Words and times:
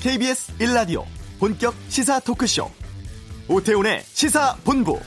KBS 0.00 0.56
1라디오 0.56 1.04
본격 1.38 1.74
시사 1.88 2.20
토크쇼 2.20 2.70
오태훈의 3.48 4.00
시사본부 4.04 4.98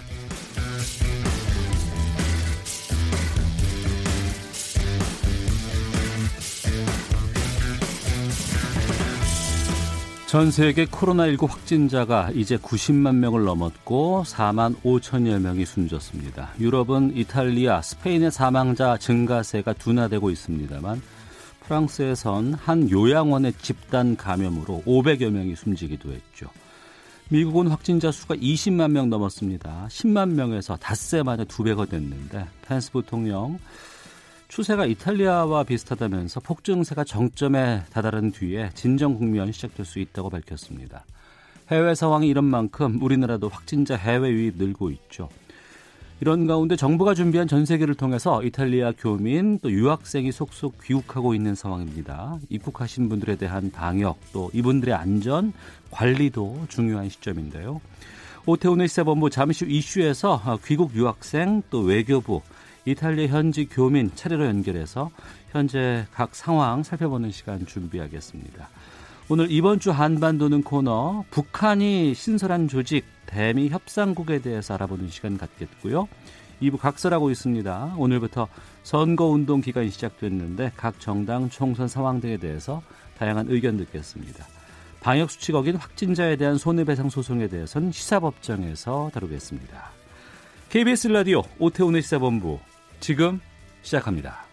전 10.28 10.52
세계 10.52 10.86
코로나19 10.86 11.48
확진자가 11.48 12.30
이제 12.36 12.58
90만 12.58 13.16
명을 13.16 13.46
넘었고 13.46 14.24
4만 14.28 14.76
5천여 14.84 15.40
명이 15.40 15.66
숨졌습니다. 15.66 16.54
유럽은 16.60 17.16
이탈리아, 17.16 17.82
스페인의 17.82 18.32
사망자 18.32 18.98
증가세가 18.98 19.74
둔화되고 19.74 20.30
있습니다만 20.30 21.02
프랑스에선 21.66 22.54
한 22.54 22.90
요양원의 22.90 23.54
집단 23.62 24.16
감염으로 24.16 24.84
500여 24.86 25.30
명이 25.30 25.56
숨지기도 25.56 26.12
했죠. 26.12 26.48
미국은 27.30 27.68
확진자 27.68 28.12
수가 28.12 28.36
20만 28.36 28.92
명 28.92 29.10
넘었습니다. 29.10 29.88
10만 29.90 30.34
명에서 30.34 30.76
닷새 30.78 31.24
만에 31.24 31.46
두 31.46 31.64
배가 31.64 31.86
됐는데 31.86 32.46
펜스 32.64 32.92
부통령 32.92 33.60
추세가 34.50 34.86
이탈리아와 34.86 35.64
비슷하다면서 35.64 36.42
폭증세가 36.42 37.04
정점에 37.06 37.84
다다른 37.92 38.32
뒤에 38.32 38.70
진정 38.76 39.18
국면이 39.18 39.52
시작될 39.52 39.86
수 39.86 40.00
있다고 40.00 40.30
밝혔습니다. 40.30 41.06
해외 41.72 41.96
상황이 41.96 42.28
이런 42.28 42.44
만큼 42.44 43.02
우리나라도 43.02 43.50
확진자 43.50 43.96
해외 43.96 44.30
유입 44.30 44.58
늘고 44.58 44.92
있죠. 44.92 45.30
이런 46.24 46.48
가운데 46.48 46.78
정부가 46.78 47.16
준비한 47.16 47.50
전세기를 47.50 47.96
통해서 47.96 48.42
이탈리아 48.44 48.94
교민 48.98 49.60
또 49.60 49.70
유학생이 49.70 50.32
속속 50.32 50.82
귀국하고 50.82 51.36
있는 51.36 51.54
상황입니다. 51.54 52.38
입국하신 52.48 53.10
분들에 53.10 53.36
대한 53.36 53.70
방역 53.72 54.18
또 54.32 54.50
이분들의 54.54 54.96
안전 54.96 55.52
관리도 55.92 56.68
중요한 56.70 57.10
시점인데요. 57.10 57.82
오태훈의 58.46 58.88
시사본부 58.88 59.32
잠시 59.32 59.66
후 59.66 59.72
이슈에서 59.72 60.60
귀국 60.64 60.96
유학생 60.96 61.62
또 61.70 61.82
외교부 61.82 62.40
이탈리아 62.86 63.28
현지 63.28 63.66
교민 63.66 64.10
차례로 64.16 64.46
연결해서 64.46 65.12
현재 65.52 66.06
각 66.14 66.36
상황 66.36 66.84
살펴보는 66.84 67.32
시간 67.32 67.66
준비하겠습니다. 67.66 68.70
오늘 69.30 69.50
이번 69.50 69.80
주 69.80 69.92
한반도는 69.92 70.64
코너 70.64 71.24
북한이 71.32 72.14
신설한 72.14 72.68
조직 72.68 73.06
대미 73.26 73.70
협상국에 73.70 74.40
대해서 74.40 74.74
알아보는 74.74 75.10
시간 75.10 75.38
갖겠고요. 75.38 76.10
2부 76.62 76.78
각설하고 76.78 77.32
있습니다. 77.32 77.96
오늘부터 77.98 78.48
선거운동 78.84 79.62
기간이 79.62 79.90
시작됐는데 79.90 80.74
각 80.76 81.00
정당 81.00 81.50
총선 81.50 81.88
상황 81.88 82.20
등에 82.20 82.38
대해서 82.38 82.82
다양한 83.18 83.48
의견 83.50 83.78
듣겠습니다. 83.78 84.46
방역수칙 85.00 85.56
어긴 85.56 85.78
확진자에 85.78 86.36
대한 86.36 86.58
손해배상 86.58 87.10
소송에 87.10 87.48
대해서는 87.48 87.92
시사법정에서 87.92 89.12
다루겠습니다. 89.14 89.92
KBS 90.70 91.08
라디오 91.08 91.44
오태훈의 91.60 92.02
시사본부 92.02 92.60
지금 93.00 93.40
시작합니다. 93.84 94.53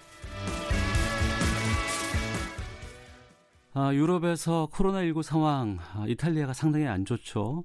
아, 3.80 3.94
유럽에서 3.94 4.68
코로나19 4.74 5.22
상황, 5.22 5.78
아, 5.94 6.04
이탈리아가 6.06 6.52
상당히 6.52 6.86
안 6.86 7.06
좋죠. 7.06 7.64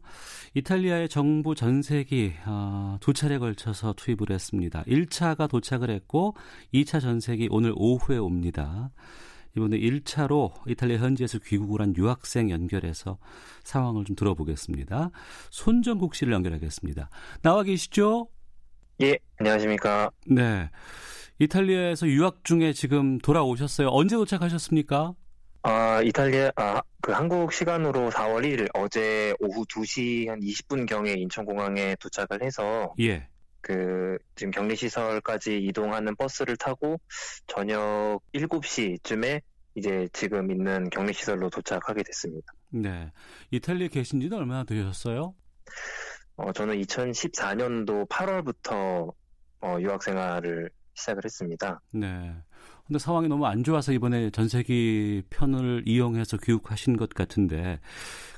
이탈리아의 0.53 1.09
정부 1.09 1.55
전세기 1.55 2.35
아, 2.45 2.97
두 3.01 3.11
차례 3.11 3.37
걸쳐서 3.37 3.93
투입을 3.97 4.31
했습니다. 4.31 4.83
1차가 4.83 5.49
도착을 5.49 5.89
했고 5.89 6.33
2차 6.73 7.01
전세기 7.01 7.49
오늘 7.51 7.73
오후에 7.75 8.17
옵니다. 8.17 8.91
이번에 9.57 9.77
1차로 9.77 10.53
이탈리아 10.69 10.99
현지에서 10.99 11.39
귀국을 11.39 11.81
한 11.81 11.93
유학생 11.97 12.49
연결해서 12.49 13.17
상황을 13.65 14.05
좀 14.05 14.15
들어보겠습니다. 14.15 15.11
손정국 15.49 16.15
씨를 16.15 16.31
연결하겠습니다. 16.31 17.09
나와 17.41 17.63
계시죠? 17.63 18.29
예, 19.01 19.17
안녕하십니까. 19.37 20.11
네. 20.27 20.69
이탈리아에서 21.39 22.07
유학 22.07 22.45
중에 22.45 22.71
지금 22.71 23.17
돌아오셨어요. 23.17 23.89
언제 23.91 24.15
도착하셨습니까? 24.15 25.13
아, 25.67 25.99
이탈리아, 26.03 26.51
아, 26.57 26.79
그 27.01 27.11
한국 27.11 27.51
시간으로 27.51 28.11
4월 28.11 28.45
1일 28.45 28.69
어제 28.75 29.33
오후 29.39 29.65
2시 29.65 30.27
한 30.27 30.39
20분경에 30.39 31.17
인천공항에 31.17 31.95
도착을 31.99 32.43
해서. 32.43 32.93
예. 32.99 33.27
그, 33.61 34.19
지금 34.35 34.51
격리시설까지 34.51 35.57
이동하는 35.57 36.15
버스를 36.17 36.55
타고 36.55 36.99
저녁 37.47 38.19
7시쯤에 38.35 39.41
이제 39.73 40.07
지금 40.13 40.51
있는 40.51 40.87
격리시설로 40.91 41.49
도착하게 41.49 42.03
됐습니다. 42.03 42.53
네. 42.69 43.11
이탈리아에 43.49 43.87
계신 43.87 44.21
지는 44.21 44.37
얼마나 44.37 44.65
되셨어요? 44.65 45.33
어, 46.35 46.53
저는 46.53 46.79
2014년도 46.79 48.07
8월부터 48.07 49.11
어, 49.61 49.77
유학 49.79 50.03
생활을 50.03 50.69
시작을 50.93 51.25
했습니다. 51.25 51.81
네. 51.91 52.35
근데 52.87 52.99
상황이 52.99 53.27
너무 53.27 53.45
안 53.45 53.63
좋아서 53.63 53.91
이번에 53.91 54.29
전세기 54.29 55.23
편을 55.29 55.83
이용해서 55.85 56.37
귀국하신 56.37 56.97
것 56.97 57.09
같은데 57.09 57.79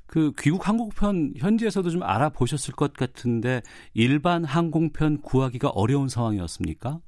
그 0.06 0.32
귀국 0.40 0.68
항공편 0.68 1.34
현지에서도 1.36 1.90
좀 1.90 2.04
알아보셨을 2.04 2.74
것 2.74 2.94
같은데 2.94 3.62
일반 3.94 4.46
항공편 4.46 5.22
구하기가 5.22 5.70
어려운 5.70 6.08
상황이었습니까? 6.08 7.02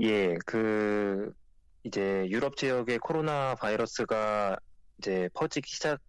예, 0.00 0.34
그 0.44 1.32
이제 1.84 2.26
유럽 2.28 2.56
지역의 2.56 2.98
코로나 2.98 3.54
바이러스가 3.54 4.58
이제 4.98 5.28
퍼지기 5.32 5.70
시작 5.70 6.00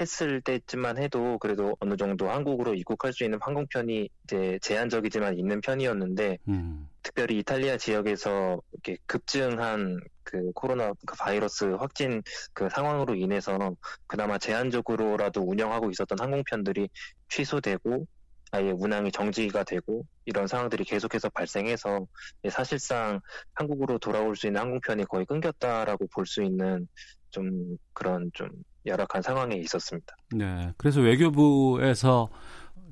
했을 0.00 0.40
때쯤만 0.40 0.98
해도 0.98 1.38
그래도 1.38 1.76
어느 1.80 1.96
정도 1.96 2.30
한국으로 2.30 2.74
입국할 2.74 3.12
수 3.12 3.24
있는 3.24 3.38
항공편이 3.42 4.08
이제 4.24 4.58
제한적이지만 4.62 5.38
있는 5.38 5.60
편이었는데 5.60 6.38
음. 6.48 6.88
특별히 7.02 7.38
이탈리아 7.38 7.76
지역에서 7.76 8.60
이렇게 8.72 8.96
급증한 9.06 9.98
그 10.24 10.52
코로나 10.52 10.92
그 11.06 11.16
바이러스 11.18 11.64
확진 11.64 12.22
그 12.52 12.68
상황으로 12.70 13.14
인해서 13.14 13.74
그나마 14.06 14.38
제한적으로라도 14.38 15.42
운영하고 15.42 15.90
있었던 15.90 16.18
항공편들이 16.18 16.88
취소되고 17.28 18.06
아예 18.52 18.70
운항이 18.70 19.10
정지가 19.10 19.64
되고 19.64 20.04
이런 20.26 20.46
상황들이 20.46 20.84
계속해서 20.84 21.30
발생해서 21.30 22.06
사실상 22.50 23.20
한국으로 23.54 23.98
돌아올 23.98 24.36
수 24.36 24.46
있는 24.46 24.60
항공편이 24.60 25.06
거의 25.06 25.24
끊겼다라고 25.26 26.06
볼 26.08 26.26
수 26.26 26.42
있는 26.42 26.86
좀 27.30 27.78
그런 27.94 28.30
좀 28.34 28.48
열악한 28.86 29.22
상황에 29.22 29.56
있었습니다. 29.56 30.16
네. 30.34 30.72
그래서 30.76 31.00
외교부에서 31.00 32.28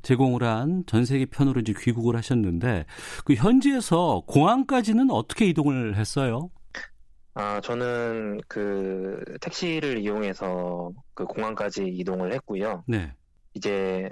제공을 0.03 0.43
한 0.43 0.85
전세기 0.87 1.27
편으로 1.27 1.61
이제 1.61 1.75
귀국을 1.79 2.17
하셨는데 2.17 2.87
그 3.25 3.35
현지에서 3.35 4.23
공항까지는 4.27 5.11
어떻게 5.11 5.47
이동을 5.47 5.97
했어요? 5.97 6.51
아, 7.35 7.61
저는 7.61 8.41
그 8.49 9.23
택시를 9.41 9.99
이용해서 9.99 10.91
그 11.15 11.25
공항까지 11.25 11.87
이동을 11.87 12.33
했고요. 12.35 12.85
네. 12.89 13.13
이제 13.55 14.09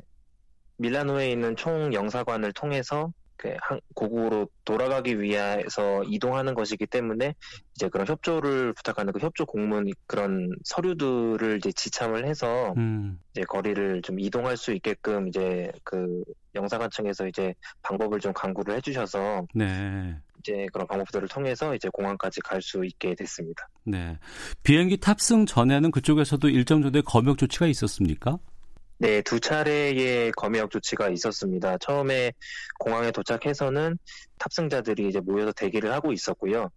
밀라노에 0.77 1.31
있는 1.31 1.57
총 1.57 1.93
영사관을 1.93 2.53
통해서 2.53 3.13
그 3.39 3.57
고국으로 3.95 4.49
돌아가기 4.65 5.21
위해서 5.21 6.03
이동하는 6.05 6.55
것이기 6.55 6.87
때문에 6.87 7.35
이제 7.75 7.89
그런 7.89 8.07
협조를 8.07 8.75
부탁하는 8.75 9.13
그 9.13 9.21
협조 9.21 9.47
공문 9.47 9.91
그런 10.07 10.51
서류들을 10.65 11.59
이제 11.59 11.73
지참을 11.73 12.27
해서 12.27 12.75
음. 12.77 13.19
이제 13.31 13.45
거리를 13.45 14.03
좀 14.03 14.19
이동할 14.19 14.57
수 14.57 14.73
있게끔 14.73 15.29
이제 15.29 15.71
그 15.85 16.23
영사관청에서 16.55 17.29
이제 17.29 17.55
방법을 17.83 18.19
좀 18.19 18.33
강구를 18.33 18.75
해주셔서 18.77 19.47
네. 19.55 20.17
이제 20.41 20.67
그런 20.73 20.87
방법들을 20.87 21.29
통해서 21.29 21.75
이제 21.75 21.89
공항까지 21.93 22.41
갈 22.41 22.61
수 22.61 22.85
있게 22.85 23.15
됐습니다. 23.15 23.69
네. 23.85 24.19
비행기 24.65 24.99
탑승 24.99 25.47
전에는 25.47 25.93
그쪽에서도 25.93 26.49
일정 26.49 26.83
정도의 26.83 27.03
검역 27.07 27.39
조치가 27.39 27.69
있었습니까? 27.69 28.39
네, 29.01 29.23
두 29.23 29.39
차례의 29.39 30.33
검역 30.33 30.71
조치가 30.73 31.09
있었습니다. 31.11 31.79
처음에 31.79 32.33
공항에 32.81 33.13
도착해서는 33.13 33.97
탑승자들이 34.39 35.09
이제 35.09 35.21
모여서 35.21 35.53
대기를 35.53 35.93
하고 35.93 36.13
있었고요. 36.13 36.69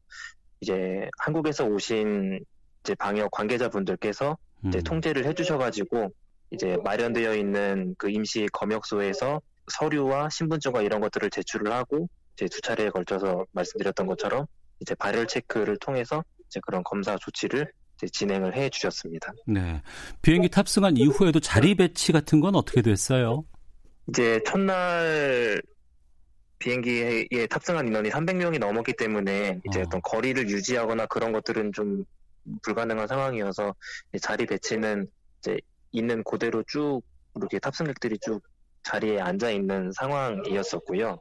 이제 0.60 1.10
한국에서 1.18 1.66
오신 1.66 2.40
이제 2.84 2.94
방역 2.96 3.32
관계자분들께서 3.32 4.38
이제 4.68 4.78
음. 4.78 4.84
통제를 4.84 5.26
해주셔가지고 5.26 6.14
이제 6.52 6.78
마련되어 6.84 7.36
있는 7.36 7.96
그 7.98 8.12
임시 8.12 8.48
검역소에서 8.54 9.42
서류와 9.72 10.30
신분증과 10.30 10.84
이런 10.84 11.02
것들을 11.02 11.32
제출을 11.32 11.72
하고 11.72 12.08
이제 12.36 12.46
두 12.46 12.62
차례에 12.62 12.90
걸쳐서 12.90 13.46
말씀드렸던 13.52 14.06
것처럼 14.06 14.46
이제 14.80 14.94
발열 14.94 15.26
체크를 15.26 15.78
통해서 15.78 16.24
이제 16.46 16.60
그런 16.64 16.84
검사 16.84 17.18
조치를 17.18 17.72
진행을 18.08 18.56
해 18.56 18.70
주셨습니다. 18.70 19.34
네. 19.46 19.82
비행기 20.22 20.50
탑승한 20.50 20.98
이후에도 20.98 21.40
자리 21.40 21.76
배치 21.76 22.12
같은 22.12 22.40
건 22.40 22.56
어떻게 22.56 22.82
됐어요? 22.82 23.44
이제 24.08 24.42
첫날 24.46 25.62
비행기에 26.60 27.48
탑승한 27.50 27.88
인원이 27.88 28.10
300명이 28.10 28.60
넘었기 28.60 28.94
때문에 28.94 29.60
이제 29.68 29.82
어. 29.82 29.86
떤 29.90 30.02
거리를 30.02 30.50
유지하거나 30.50 31.08
그런 31.08 31.32
것들은 31.32 31.74
좀 31.74 32.06
불가능한 32.64 33.08
상황이어서 33.08 33.74
자리 34.22 34.46
배치는 34.46 35.08
이제 35.40 35.60
있는 35.92 36.24
그대로 36.24 36.64
쭉 36.68 37.02
이렇게 37.36 37.60
탑승객들이 37.60 38.18
쭉 38.20 38.42
자리에 38.84 39.20
앉아 39.20 39.52
있는 39.52 39.92
상황이었었고요. 39.92 41.20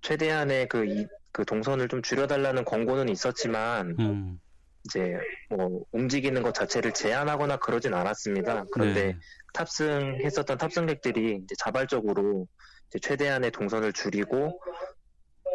최대한의 0.00 0.68
그, 0.68 0.84
이, 0.86 1.06
그 1.30 1.44
동선을 1.44 1.88
좀 1.88 2.02
줄여달라는 2.02 2.64
권고는 2.64 3.08
있었지만 3.08 3.96
음. 3.98 4.40
이제 4.84 5.16
뭐 5.48 5.84
움직이는 5.92 6.42
것 6.42 6.54
자체를 6.54 6.92
제한하거나 6.92 7.58
그러진 7.58 7.94
않았습니다. 7.94 8.64
그런데 8.72 9.12
네. 9.12 9.18
탑승했었던 9.54 10.58
탑승객들이 10.58 11.40
이제 11.44 11.54
자발적으로 11.58 12.46
이제 12.88 12.98
최대한의 12.98 13.50
동선을 13.50 13.92
줄이고 13.92 14.60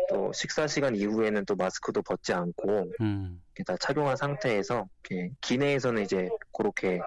또 0.10 0.32
식사 0.34 0.68
시간 0.68 0.96
이후에는 0.96 1.46
또 1.46 1.56
마스크도 1.56 2.02
벗지 2.02 2.34
않고 2.34 2.92
음. 3.02 3.42
다 3.66 3.76
착용한 3.78 4.16
상태에서 4.16 4.86
기내에서는 5.42 6.04
이제 6.04 6.30
그렇게 6.54 7.00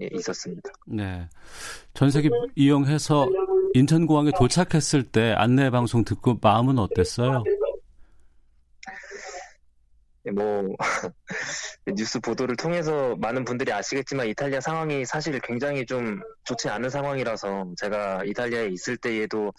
예, 0.00 0.08
있었습니다. 0.12 0.70
네. 0.86 1.28
전세기 1.94 2.30
이용해서 2.56 3.28
인천공항에 3.74 4.30
도착했을 4.36 5.04
때 5.04 5.32
안내 5.36 5.70
방송 5.70 6.04
듣고 6.04 6.38
마음은 6.40 6.78
어땠어요? 6.78 7.44
네, 10.22 10.32
뭐 10.32 10.76
뉴스 11.96 12.20
보도를 12.20 12.56
통해서 12.56 13.16
많은 13.16 13.44
분들이 13.44 13.72
아시겠지만 13.72 14.26
이탈리아 14.26 14.60
상황이 14.60 15.04
사실 15.06 15.38
굉장히 15.40 15.86
좀 15.86 16.20
좋지 16.44 16.68
않은 16.68 16.90
상황이라서 16.90 17.72
제가 17.78 18.22
이탈리아에 18.24 18.68
있을 18.68 18.96
때에도 18.98 19.52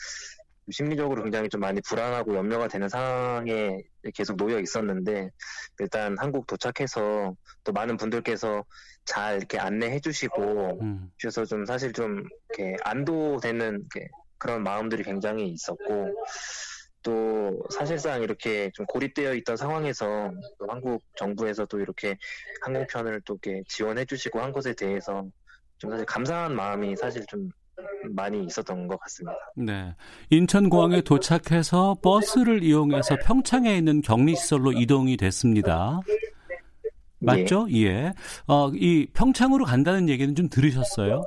심리적으로 0.69 1.23
굉장히 1.23 1.49
좀 1.49 1.61
많이 1.61 1.81
불안하고 1.81 2.35
염려가 2.35 2.67
되는 2.67 2.87
상황에 2.87 3.79
계속 4.13 4.37
놓여 4.37 4.59
있었는데 4.59 5.31
일단 5.79 6.15
한국 6.19 6.45
도착해서 6.45 7.35
또 7.63 7.71
많은 7.71 7.97
분들께서 7.97 8.63
잘 9.05 9.37
이렇게 9.37 9.57
안내해 9.57 9.99
주시고 9.99 10.79
음. 10.81 11.11
주셔서 11.17 11.45
좀 11.45 11.65
사실 11.65 11.91
좀 11.91 12.23
이렇게 12.49 12.77
안도되는 12.83 13.87
그런 14.37 14.63
마음들이 14.63 15.03
굉장히 15.03 15.49
있었고 15.49 16.13
또 17.03 17.63
사실상 17.69 18.21
이렇게 18.21 18.69
좀 18.73 18.85
고립되어 18.85 19.33
있던 19.35 19.57
상황에서 19.57 20.31
한국 20.67 21.01
정부에서 21.15 21.65
또 21.65 21.79
이렇게 21.79 22.17
항공편을 22.61 23.21
또 23.25 23.37
이렇게 23.41 23.63
지원해 23.67 24.05
주시고 24.05 24.39
한 24.39 24.51
것에 24.51 24.73
대해서 24.73 25.25
좀 25.77 25.91
사실 25.91 26.05
감사한 26.05 26.55
마음이 26.55 26.95
사실 26.95 27.25
좀 27.27 27.49
많이 28.11 28.45
있었던 28.45 28.87
것 28.87 28.99
같습니다. 28.99 29.37
네. 29.55 29.95
인천공항에 30.29 31.01
도착해서 31.01 31.97
버스를 32.01 32.63
이용해서 32.63 33.17
평창에 33.23 33.75
있는 33.75 34.01
격리시설로 34.01 34.73
이동이 34.73 35.17
됐습니다. 35.17 35.99
맞죠? 37.19 37.67
예. 37.71 37.85
예. 37.85 38.13
어, 38.47 38.69
이 38.73 39.07
평창으로 39.13 39.65
간다는 39.65 40.09
얘기는 40.09 40.33
좀 40.35 40.49
들으셨어요? 40.49 41.21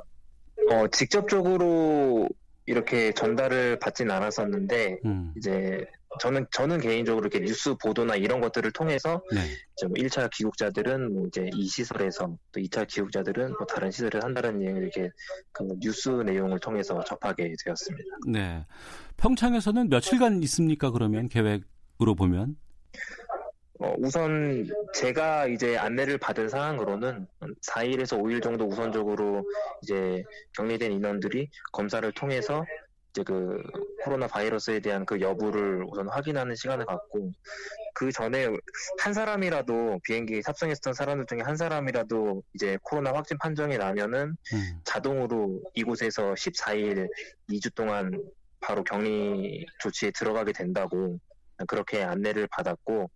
어, 0.71 0.89
직접적으로 0.89 2.29
이렇게 2.67 3.13
전달을 3.13 3.79
받진 3.79 4.11
않았었는데, 4.11 4.99
음. 5.05 5.33
이제 5.37 5.85
저는 6.21 6.47
저는 6.51 6.79
개인적으로 6.81 7.27
이렇게 7.27 7.45
뉴스 7.45 7.75
보도나 7.75 8.17
이런 8.17 8.41
것들을 8.41 8.71
통해서 8.73 9.23
네. 9.33 9.41
이제 9.77 9.87
뭐 9.87 9.95
1차 9.97 10.31
귀국자들은 10.31 11.13
뭐 11.13 11.27
이제 11.27 11.51
이 11.55 11.67
시설에서 11.67 12.37
또 12.53 12.61
2차 12.61 12.87
귀국자들은 12.89 13.55
뭐 13.59 13.67
다른 13.67 13.91
시설에 13.91 14.21
한다는 14.23 14.63
얘기를 14.63 14.83
이렇게 14.83 15.11
그 15.53 15.65
뉴스 15.81 16.11
내용을 16.11 16.59
통해서 16.61 17.03
접하게 17.05 17.53
되었습니다. 17.65 18.05
네. 18.29 18.67
평창에서는 19.17 19.89
며칠간 19.89 20.43
있습니까? 20.45 20.91
그러면 20.91 21.29
계획으로 21.29 22.15
보면? 22.17 22.57
어, 23.81 23.93
우선 23.99 24.69
제가 24.95 25.47
이제 25.47 25.77
안내를 25.77 26.19
받은 26.19 26.49
상황으로는 26.49 27.27
4일에서 27.63 28.21
5일 28.21 28.43
정도 28.43 28.67
우선적으로 28.67 29.45
이제 29.83 30.23
격리된 30.57 30.93
인원들이 30.93 31.51
검사를 31.73 32.11
통해서 32.13 32.65
이제 33.11 33.23
그 33.25 33.63
코로나 34.03 34.27
바이러스에 34.27 34.81
대한 34.81 35.05
그 35.05 35.21
여부를 35.21 35.85
우선 35.89 36.09
확인하는 36.09 36.55
시간을 36.55 36.85
갖고 36.85 37.33
그 37.95 38.11
전에 38.13 38.49
한 38.99 39.13
사람이라도 39.13 40.01
비행기 40.05 40.43
탑승했던 40.43 40.95
사람들 40.95 41.27
중에 41.27 41.41
한 41.43 41.57
사람이라도 41.57 42.43
이제 42.55 42.79
코로나 42.83 43.13
확진 43.13 43.39
판정이 43.39 43.79
나면은 43.79 44.37
음. 44.53 44.81
자동으로 44.85 45.63
이곳에서 45.75 46.35
14일 46.35 47.09
2주 47.51 47.75
동안 47.75 48.21
바로 48.61 48.83
격리 48.83 49.67
조치에 49.81 50.11
들어가게 50.13 50.53
된다고 50.53 51.19
그렇게 51.69 52.03
안내를 52.03 52.49
받았고 52.51 53.11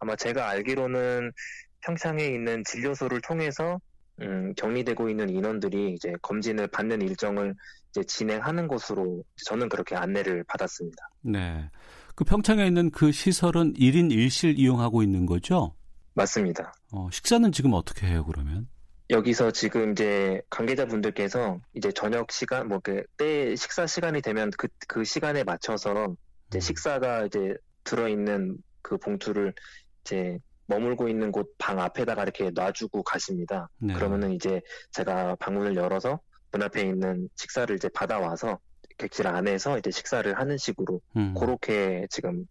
아마 0.00 0.16
제가 0.16 0.48
알기로는 0.48 1.32
평창에 1.80 2.24
있는 2.24 2.62
진료소를 2.64 3.20
통해서 3.20 3.78
음, 4.20 4.52
격리되고 4.56 5.08
있는 5.08 5.28
인원들이 5.30 5.92
이제 5.94 6.12
검진을 6.22 6.66
받는 6.68 7.02
일정을 7.02 7.54
이제 7.90 8.02
진행하는 8.04 8.66
곳으로 8.66 9.22
저는 9.46 9.68
그렇게 9.68 9.94
안내를 9.94 10.44
받았습니다. 10.48 11.08
네. 11.22 11.70
그 12.16 12.24
평창에 12.24 12.66
있는 12.66 12.90
그 12.90 13.12
시설은 13.12 13.74
1인 13.74 14.10
1실 14.10 14.58
이용하고 14.58 15.02
있는 15.04 15.24
거죠? 15.24 15.74
맞습니다. 16.14 16.72
어, 16.92 17.08
식사는 17.12 17.52
지금 17.52 17.72
어떻게 17.74 18.08
해요, 18.08 18.24
그러면? 18.26 18.68
여기서 19.10 19.52
지금 19.52 19.92
이제 19.92 20.42
관계자분들께서 20.50 21.60
이제 21.74 21.92
저녁 21.92 22.30
시간, 22.32 22.68
뭐 22.68 22.80
그 22.80 23.04
때 23.16 23.54
식사 23.56 23.86
시간이 23.86 24.20
되면 24.20 24.50
그, 24.58 24.68
그 24.88 25.04
시간에 25.04 25.44
맞춰서 25.44 26.14
이제 26.48 26.58
음. 26.58 26.60
식사가 26.60 27.26
이제 27.26 27.54
들어있는 27.88 28.58
그 28.82 28.98
봉투를 28.98 29.54
이제 30.02 30.38
머물고 30.66 31.08
있는 31.08 31.32
곳 31.32 31.48
방 31.58 31.80
앞에다가 31.80 32.22
이렇게 32.22 32.50
놔주고 32.50 33.02
가십니다. 33.02 33.68
네. 33.78 33.94
그러면은 33.94 34.32
이제 34.32 34.60
제가 34.92 35.36
방문을 35.36 35.74
열어서 35.76 36.20
문 36.52 36.62
앞에 36.62 36.82
있는 36.82 37.28
식사를 37.36 37.74
이제 37.74 37.88
받아와서 37.88 38.58
객실 38.98 39.26
안에서 39.26 39.78
이제 39.78 39.90
식사를 39.90 40.38
하는 40.38 40.56
식으로 40.58 41.00
음. 41.16 41.34
그렇게 41.34 42.06
지금 42.10 42.46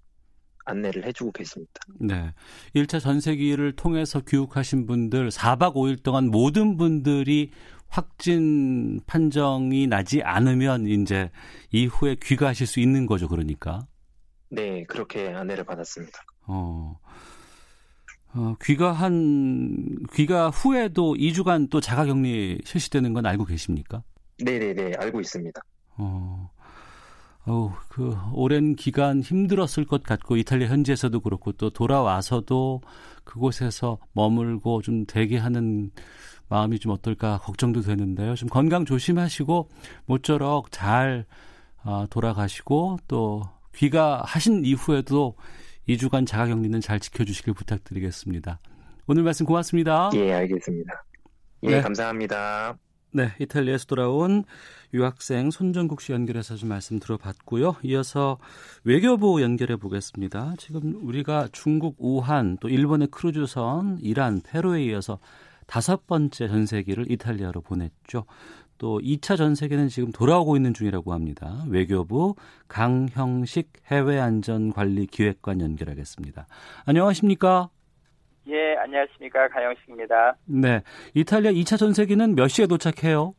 안내를 0.65 1.05
해주고 1.05 1.31
계십니다. 1.31 1.73
네. 1.99 2.33
1차 2.75 2.99
전세기를 2.99 3.75
통해서 3.75 4.19
귀국하신 4.21 4.85
분들 4.87 5.29
4박 5.29 5.75
5일 5.75 6.03
동안 6.03 6.29
모든 6.29 6.77
분들이 6.77 7.51
확진 7.87 8.99
판정이 9.07 9.87
나지 9.87 10.21
않으면 10.21 10.87
이제 10.87 11.29
이후에 11.71 12.17
귀가하실 12.21 12.67
수 12.67 12.79
있는 12.79 13.05
거죠, 13.05 13.27
그러니까. 13.27 13.87
네, 14.49 14.83
그렇게 14.85 15.29
안내를 15.29 15.63
받았습니다. 15.63 16.19
어. 16.47 16.97
어, 18.33 18.55
귀가한 18.61 19.97
귀가 20.13 20.49
후에도 20.49 21.15
2주간 21.15 21.69
또 21.69 21.81
자가격리 21.81 22.61
실시되는 22.63 23.13
건 23.13 23.25
알고 23.25 23.45
계십니까? 23.45 24.03
네네네 24.43 24.93
알고 24.99 25.21
있습니다. 25.21 25.59
어, 25.97 26.51
어, 27.45 27.73
그 27.89 28.15
오랜 28.33 28.75
기간 28.75 29.21
힘들었을 29.21 29.85
것 29.87 30.03
같고 30.03 30.37
이탈리아 30.37 30.67
현지에서도 30.67 31.19
그렇고 31.21 31.51
또 31.53 31.69
돌아와서도 31.69 32.81
그곳에서 33.23 33.97
머물고 34.13 34.81
좀 34.81 35.05
대기 35.05 35.37
하는 35.37 35.91
마음이 36.49 36.79
좀 36.79 36.91
어떨까 36.91 37.39
걱정도 37.39 37.81
되는데요. 37.81 38.35
좀 38.35 38.49
건강 38.49 38.85
조심하시고 38.85 39.69
모쪼록 40.05 40.71
잘 40.71 41.25
어, 41.83 42.05
돌아가시고 42.09 42.99
또 43.07 43.43
귀가하신 43.77 44.65
이후에도 44.65 45.35
2주간 45.87 46.27
자가격리는 46.27 46.81
잘 46.81 46.99
지켜주시길 46.99 47.53
부탁드리겠습니다. 47.53 48.59
오늘 49.07 49.23
말씀 49.23 49.45
고맙습니다. 49.45 50.09
예, 50.15 50.33
알겠습니다. 50.33 51.03
예, 51.63 51.69
네. 51.69 51.81
감사합니다. 51.81 52.77
네, 53.13 53.31
이탈리아에서 53.39 53.85
돌아온 53.85 54.43
유학생 54.93 55.49
손정국 55.49 56.01
씨 56.01 56.11
연결해서 56.11 56.55
좀 56.55 56.69
말씀 56.69 56.99
들어봤고요. 56.99 57.77
이어서 57.83 58.37
외교부 58.83 59.41
연결해 59.41 59.77
보겠습니다. 59.77 60.55
지금 60.57 60.99
우리가 61.01 61.47
중국 61.51 61.95
우한 61.99 62.57
또 62.59 62.67
일본의 62.69 63.07
크루즈선 63.09 63.99
이란 64.01 64.41
페루에 64.41 64.83
이어서 64.85 65.19
다섯 65.67 66.05
번째 66.07 66.47
전세기를 66.47 67.11
이탈리아로 67.11 67.61
보냈죠. 67.61 68.25
또 68.77 68.99
2차 68.99 69.37
전 69.37 69.55
세계는 69.55 69.87
지금 69.87 70.11
돌아오고 70.11 70.55
있는 70.55 70.73
중이라고 70.73 71.13
합니다. 71.13 71.63
외교부 71.69 72.35
강형식 72.67 73.71
해외안전관리기획관 73.87 75.61
연결하겠습니다. 75.61 76.47
안녕하십니까? 76.85 77.69
예, 78.49 78.75
안녕하십니까. 78.77 79.49
강형식입니다. 79.49 80.35
네. 80.45 80.81
이탈리아 81.13 81.51
2차 81.51 81.77
전세기는 81.77 82.35
몇 82.35 82.47
시에 82.47 82.65
도착해요? 82.67 83.33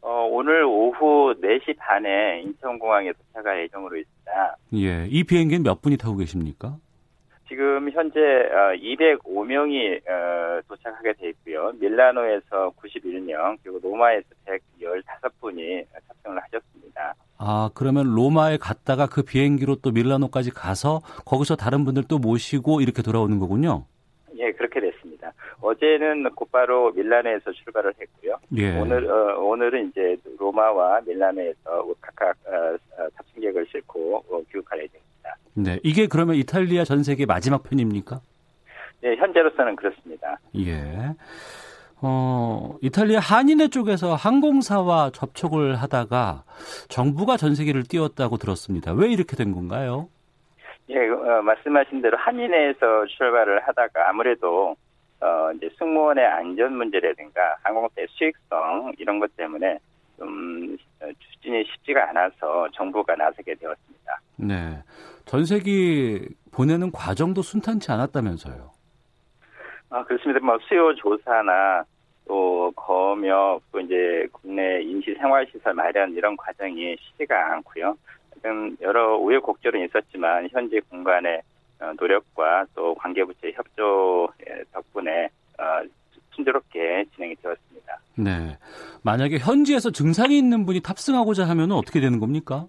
어, 0.00 0.28
오늘 0.30 0.64
오후 0.64 1.34
4시 1.40 1.76
반에 1.78 2.42
인천공항에 2.42 3.12
도착할 3.12 3.62
예정으로 3.64 3.96
있습니다. 3.96 4.56
예. 4.74 5.06
이 5.08 5.24
비행기는 5.24 5.62
몇 5.62 5.80
분이 5.82 5.96
타고 5.96 6.16
계십니까? 6.16 6.76
지금 7.48 7.90
현재 7.90 8.20
205명이 8.20 10.08
어, 10.08 10.12
어, 10.12 10.60
도착하게 10.68 11.14
돼 11.14 11.28
있고요. 11.30 11.72
밀라노에서 11.80 12.72
91명, 12.76 13.56
그리고 13.62 13.78
로마에서 13.82 14.26
115분이 14.46 15.86
탑승을 16.08 16.42
하셨습니다. 16.42 17.14
아, 17.38 17.70
그러면 17.74 18.14
로마에 18.14 18.58
갔다가 18.58 19.06
그 19.06 19.22
비행기로 19.22 19.76
또 19.76 19.90
밀라노까지 19.92 20.50
가서 20.50 21.00
거기서 21.24 21.56
다른 21.56 21.84
분들 21.84 22.04
또 22.08 22.18
모시고 22.18 22.80
이렇게 22.82 23.02
돌아오는 23.02 23.38
거군요? 23.38 23.84
예, 24.36 24.52
그렇게 24.52 24.80
됐습니다. 24.80 25.32
어제는 25.60 26.30
곧바로 26.34 26.92
밀라노에서 26.92 27.52
출발을 27.52 27.94
했고요. 28.00 28.36
예. 28.56 28.78
오늘 28.78 29.10
어, 29.10 29.40
오늘은 29.40 29.88
이제 29.88 30.16
로마와 30.38 31.00
밀라노에서 31.06 31.94
각각 32.00 32.36
어, 32.46 32.76
어, 33.02 33.08
탑승객을 33.16 33.66
싣고 33.66 34.24
어, 34.28 34.42
귀국할 34.50 34.82
예정입니다. 34.82 35.07
네. 35.58 35.80
이게 35.82 36.06
그러면 36.06 36.36
이탈리아 36.36 36.84
전 36.84 37.02
세계 37.02 37.26
마지막 37.26 37.64
편입니까? 37.64 38.20
네, 39.00 39.16
현재로서는 39.16 39.74
그렇습니다. 39.74 40.38
예. 40.56 41.14
어, 42.00 42.76
이탈리아 42.80 43.18
한인회 43.18 43.68
쪽에서 43.68 44.14
항공사와 44.14 45.10
접촉을 45.10 45.74
하다가 45.74 46.44
정부가 46.88 47.36
전 47.36 47.56
세계를 47.56 47.82
띄웠다고 47.82 48.36
들었습니다. 48.36 48.92
왜 48.92 49.08
이렇게 49.08 49.36
된 49.36 49.52
건가요? 49.52 50.08
예, 50.90 51.08
어, 51.08 51.42
말씀하신 51.42 52.02
대로 52.02 52.16
한인회에서 52.16 53.06
출발을 53.06 53.60
하다가 53.66 54.08
아무래도 54.08 54.76
어, 55.20 55.50
이제 55.56 55.68
승무원의 55.76 56.24
안전 56.24 56.76
문제라든가 56.76 57.56
항공사의 57.64 58.06
수익성 58.10 58.92
이런 58.98 59.18
것 59.18 59.36
때문에 59.36 59.78
좀 60.16 60.76
어, 61.00 61.06
추진이 61.18 61.64
쉽지가 61.64 62.10
않아서 62.10 62.68
정부가 62.74 63.16
나서게 63.16 63.56
되었습니다. 63.56 64.20
네. 64.36 64.78
전세기 65.28 66.26
보내는 66.50 66.90
과정도 66.90 67.42
순탄치 67.42 67.92
않았다면서요. 67.92 68.70
아, 69.90 70.04
그렇습니다. 70.04 70.44
뭐 70.44 70.58
수요 70.66 70.94
조사나 70.94 71.84
또 72.26 72.72
검역 72.74 73.60
또 73.70 73.80
이제 73.80 74.26
국내 74.32 74.82
임시 74.82 75.14
생활시설 75.14 75.74
마련 75.74 76.12
이런 76.12 76.36
과정이 76.36 76.96
쉽지가 76.98 77.52
않고요. 77.52 77.96
지금 78.34 78.76
여러 78.80 79.16
우여곡절은 79.16 79.84
있었지만 79.86 80.48
현지 80.50 80.80
공간의 80.88 81.42
어, 81.80 81.92
노력과 81.98 82.66
또 82.74 82.94
관계부처의 82.94 83.52
협조 83.54 84.28
덕분에 84.72 85.28
어, 85.58 85.82
순조롭게 86.34 87.04
진행이 87.14 87.36
되었습니다. 87.36 87.98
네. 88.16 88.58
만약에 89.02 89.38
현지에서 89.38 89.90
증상이 89.90 90.36
있는 90.36 90.66
분이 90.66 90.80
탑승하고자 90.80 91.48
하면 91.48 91.72
어떻게 91.72 92.00
되는 92.00 92.18
겁니까? 92.18 92.66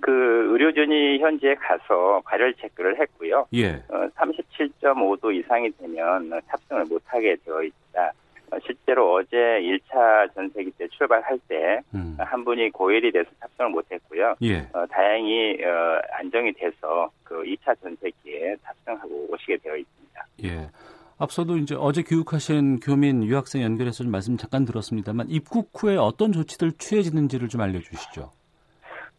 그 0.00 0.48
의료진이 0.52 1.18
현지에 1.18 1.54
가서 1.56 2.22
발열 2.24 2.54
체크를 2.54 3.00
했고요. 3.00 3.46
예. 3.54 3.82
어, 3.88 4.08
37.5도 4.16 5.34
이상이 5.34 5.70
되면 5.72 6.30
탑승을 6.48 6.84
못하게 6.86 7.36
되어 7.44 7.62
있습니다. 7.62 8.12
어, 8.52 8.58
실제로 8.64 9.14
어제 9.14 9.36
1차 9.36 10.32
전세기 10.34 10.70
때 10.72 10.86
출발할 10.88 11.38
때한 11.48 11.82
음. 11.94 12.44
분이 12.44 12.70
고열이 12.70 13.10
돼서 13.12 13.28
탑승을 13.40 13.70
못했고요. 13.70 14.36
예. 14.42 14.58
어, 14.72 14.86
다행히 14.86 15.58
어, 15.64 16.00
안정이 16.18 16.52
돼서 16.52 17.10
그 17.24 17.42
2차 17.42 17.80
전세기에 17.82 18.56
탑승하고 18.62 19.28
오시게 19.32 19.58
되어 19.58 19.76
있습니다. 19.76 20.26
예. 20.44 20.70
앞서도 21.18 21.56
이제 21.56 21.74
어제 21.78 22.02
교육하신 22.02 22.80
교민 22.80 23.24
유학생 23.24 23.62
연결해서 23.62 24.04
좀 24.04 24.12
말씀 24.12 24.36
잠깐 24.36 24.64
들었습니다만 24.64 25.28
입국 25.30 25.70
후에 25.74 25.96
어떤 25.96 26.32
조치들 26.32 26.72
취해지는지를 26.72 27.48
좀 27.48 27.62
알려주시죠. 27.62 28.30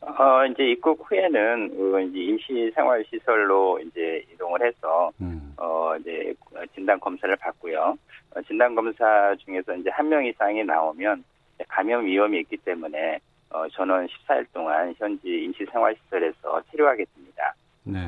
어, 0.01 0.45
이제 0.45 0.63
입국 0.71 0.99
후에는 1.09 1.71
어, 1.95 1.99
이제 1.99 2.19
임시 2.19 2.71
생활 2.75 3.03
시설로 3.09 3.79
이제 3.79 4.23
이동을 4.33 4.65
해서 4.65 5.11
음. 5.21 5.53
어, 5.57 5.95
이제 5.99 6.33
진단 6.75 6.99
검사를 6.99 7.35
받고요. 7.35 7.97
어, 8.35 8.41
진단 8.43 8.75
검사 8.75 9.35
중에서 9.45 9.75
이제 9.75 9.89
한 9.89 10.07
명 10.07 10.23
이상이 10.25 10.63
나오면 10.63 11.23
감염 11.67 12.05
위험이 12.05 12.39
있기 12.41 12.57
때문에 12.57 13.19
어, 13.49 13.67
저는 13.69 14.07
14일 14.07 14.45
동안 14.53 14.93
현지 14.97 15.27
임시 15.43 15.65
생활 15.71 15.95
시설에서 16.03 16.61
치료하게 16.71 17.05
됩니다. 17.15 17.53
네. 17.83 17.99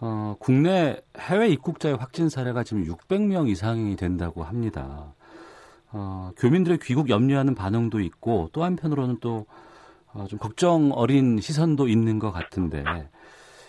어, 0.00 0.34
국내 0.38 0.96
해외 1.18 1.48
입국자의 1.48 1.96
확진 1.96 2.28
사례가 2.28 2.64
지금 2.64 2.84
600명 2.84 3.48
이상이 3.48 3.96
된다고 3.96 4.42
합니다. 4.42 5.14
어, 5.92 6.30
교민들의 6.38 6.78
귀국 6.82 7.08
염려하는 7.10 7.54
반응도 7.54 8.00
있고 8.00 8.48
또 8.52 8.64
한편으로는 8.64 9.18
또 9.20 9.46
어, 10.14 10.26
좀 10.26 10.38
걱정 10.38 10.90
어린 10.92 11.38
시선도 11.38 11.88
있는 11.88 12.18
것 12.18 12.32
같은데 12.32 12.82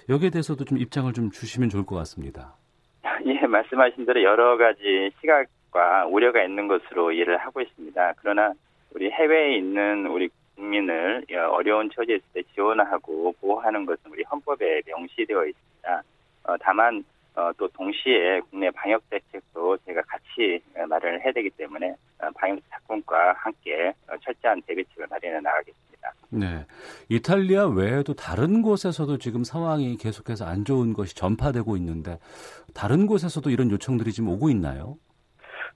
여기에 0.09 0.31
대해서도 0.31 0.65
좀 0.65 0.77
입장을 0.77 1.11
좀 1.13 1.31
주시면 1.31 1.69
좋을 1.69 1.85
것 1.85 1.95
같습니다. 1.97 2.55
예, 3.25 3.45
말씀하신 3.45 4.05
대로 4.05 4.23
여러 4.23 4.57
가지 4.57 5.11
시각과 5.21 6.07
우려가 6.07 6.43
있는 6.43 6.67
것으로 6.67 7.11
이해를 7.11 7.37
하고 7.37 7.61
있습니다. 7.61 8.13
그러나 8.17 8.53
우리 8.93 9.09
해외에 9.09 9.57
있는 9.57 10.07
우리 10.07 10.29
국민을 10.55 11.25
어려운 11.51 11.89
처지에 11.89 12.15
있을 12.15 12.27
때 12.33 12.43
지원하고 12.53 13.33
보호하는 13.39 13.85
것은 13.85 14.11
우리 14.11 14.23
헌법에 14.23 14.81
명시되어 14.85 15.45
있습니다. 15.45 16.03
어, 16.43 16.55
다만 16.59 17.03
어, 17.35 17.51
또 17.57 17.67
동시에 17.69 18.41
국내 18.49 18.69
방역 18.71 19.01
대책도 19.09 19.77
제가 19.85 20.01
같이 20.01 20.61
마련을 20.75 21.23
해야 21.23 21.31
되기 21.31 21.49
때문에 21.51 21.91
어, 22.19 22.29
방역 22.35 22.59
작품과 22.69 23.33
함께 23.37 23.93
어, 24.09 24.17
철저한 24.21 24.61
대비책을 24.63 25.07
마련해 25.09 25.39
나가겠습니다. 25.39 26.13
네. 26.29 26.65
이탈리아 27.09 27.67
외에도 27.67 28.13
다른 28.13 28.61
곳에서도 28.61 29.17
지금 29.17 29.43
상황이 29.43 29.97
계속해서 29.97 30.45
안 30.45 30.65
좋은 30.65 30.93
것이 30.93 31.15
전파되고 31.15 31.77
있는데 31.77 32.17
다른 32.73 33.05
곳에서도 33.05 33.49
이런 33.49 33.71
요청들이 33.71 34.11
지금 34.11 34.29
오고 34.29 34.49
있나요? 34.49 34.97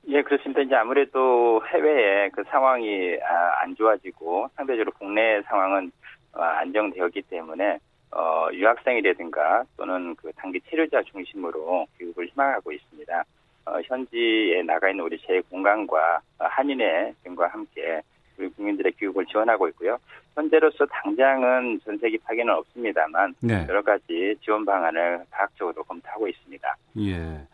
예, 0.07 0.21
그렇습니다. 0.21 0.62
이제 0.62 0.75
아무래도 0.75 1.62
해외에 1.67 2.29
그 2.29 2.43
상황이 2.50 3.17
아, 3.21 3.62
안 3.63 3.75
좋아지고 3.75 4.50
상대적으로 4.55 4.91
국내 4.97 5.41
상황은 5.43 5.91
어, 6.33 6.41
안정되었기 6.41 7.24
때문에 7.24 7.79
어, 8.15 8.48
유학생이라든가 8.53 9.65
또는 9.75 10.15
그 10.15 10.31
단기 10.38 10.62
치료자 10.62 11.03
중심으로 11.03 11.86
교육을 12.00 12.27
희망하고 12.27 12.72
있습니다. 12.72 13.24
어, 13.65 13.79
현지에 13.84 14.63
나가 14.63 14.89
있는 14.89 15.03
우리 15.03 15.19
재공간과 15.19 16.22
한인회 16.38 17.13
등과 17.24 17.48
함께 17.48 18.01
우리 18.38 18.48
국민들의 18.50 18.93
교육을 18.93 19.25
지원하고 19.25 19.67
있고요. 19.69 19.98
현재로서 20.34 20.86
당장은 20.86 21.81
전세기 21.84 22.19
파기는 22.19 22.53
없습니다만 22.53 23.36
네. 23.41 23.65
여러 23.67 23.81
가지 23.81 24.36
지원 24.41 24.63
방안을 24.63 25.25
과학적으로 25.29 25.84
검토하고 25.84 26.27
있습니다. 26.27 26.77
예. 27.00 27.48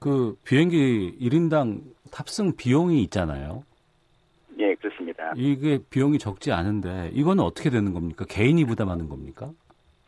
그 0.00 0.36
비행기 0.44 1.18
1인당 1.20 1.80
탑승 2.10 2.56
비용이 2.56 3.02
있잖아요. 3.04 3.64
예, 4.58 4.74
그렇습니다. 4.74 5.32
이게 5.36 5.78
비용이 5.90 6.18
적지 6.18 6.52
않은데 6.52 7.10
이거는 7.12 7.42
어떻게 7.42 7.70
되는 7.70 7.92
겁니까? 7.92 8.24
개인이 8.28 8.64
부담하는 8.64 9.08
겁니까? 9.08 9.50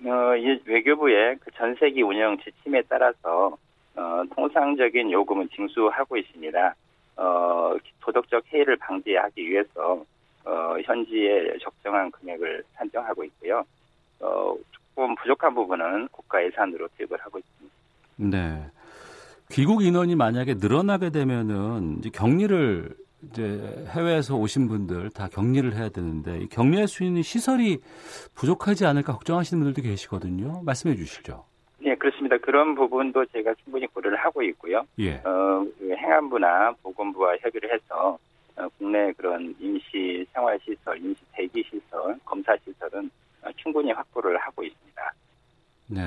어, 0.04 0.36
이 0.36 0.60
외교부의 0.64 1.36
그 1.40 1.50
전세기 1.52 2.02
운영 2.02 2.38
지침에 2.38 2.82
따라서 2.88 3.56
어, 3.96 4.22
통상적인 4.34 5.10
요금은 5.10 5.48
징수하고 5.54 6.16
있습니다. 6.16 6.74
어, 7.16 7.74
도덕적 8.00 8.44
해이를 8.52 8.76
방지하기 8.76 9.50
위해서 9.50 10.04
어, 10.44 10.76
현지에 10.84 11.56
적정한 11.60 12.10
금액을 12.10 12.62
산정하고 12.74 13.24
있고요. 13.24 13.64
어, 14.20 14.54
조금 14.70 15.14
부족한 15.16 15.54
부분은 15.54 16.08
국가 16.08 16.44
예산으로 16.44 16.88
투입을 16.96 17.18
하고 17.18 17.38
있습니다. 17.38 17.76
네. 18.16 18.70
귀국 19.50 19.82
인원이 19.82 20.14
만약에 20.14 20.54
늘어나게 20.54 21.10
되면은 21.10 21.98
이제 21.98 22.10
격리를 22.10 22.96
이제 23.30 23.84
해외에서 23.88 24.36
오신 24.36 24.68
분들 24.68 25.10
다 25.10 25.28
격리를 25.28 25.74
해야 25.74 25.88
되는데 25.88 26.38
이 26.38 26.48
격리할 26.48 26.88
수 26.88 27.04
있는 27.04 27.22
시설이 27.22 27.78
부족하지 28.34 28.86
않을까 28.86 29.12
걱정하시는 29.14 29.62
분들도 29.62 29.88
계시거든요. 29.88 30.62
말씀해 30.64 30.96
주시죠. 30.96 31.44
예, 31.82 31.94
그렇습니다. 31.94 32.36
그런 32.38 32.74
부분도 32.74 33.26
제가 33.26 33.54
충분히 33.62 33.86
고려를 33.86 34.16
하고 34.18 34.42
있고요. 34.42 34.82
예. 34.98 35.16
어, 35.24 35.64
행안부나 35.82 36.72
보건부와 36.82 37.36
협의를 37.40 37.72
해서 37.72 38.18
어, 38.56 38.68
국내 38.78 39.12
그런 39.12 39.54
임시 39.60 40.26
생활시설, 40.32 40.98
임시 40.98 41.20
대기시설, 41.32 42.18
검사시설은 42.24 43.10
어, 43.42 43.48
충분히 43.56 43.92
확보를 43.92 44.38
하고 44.38 44.64
있습니다. 44.64 45.12
네. 45.88 46.02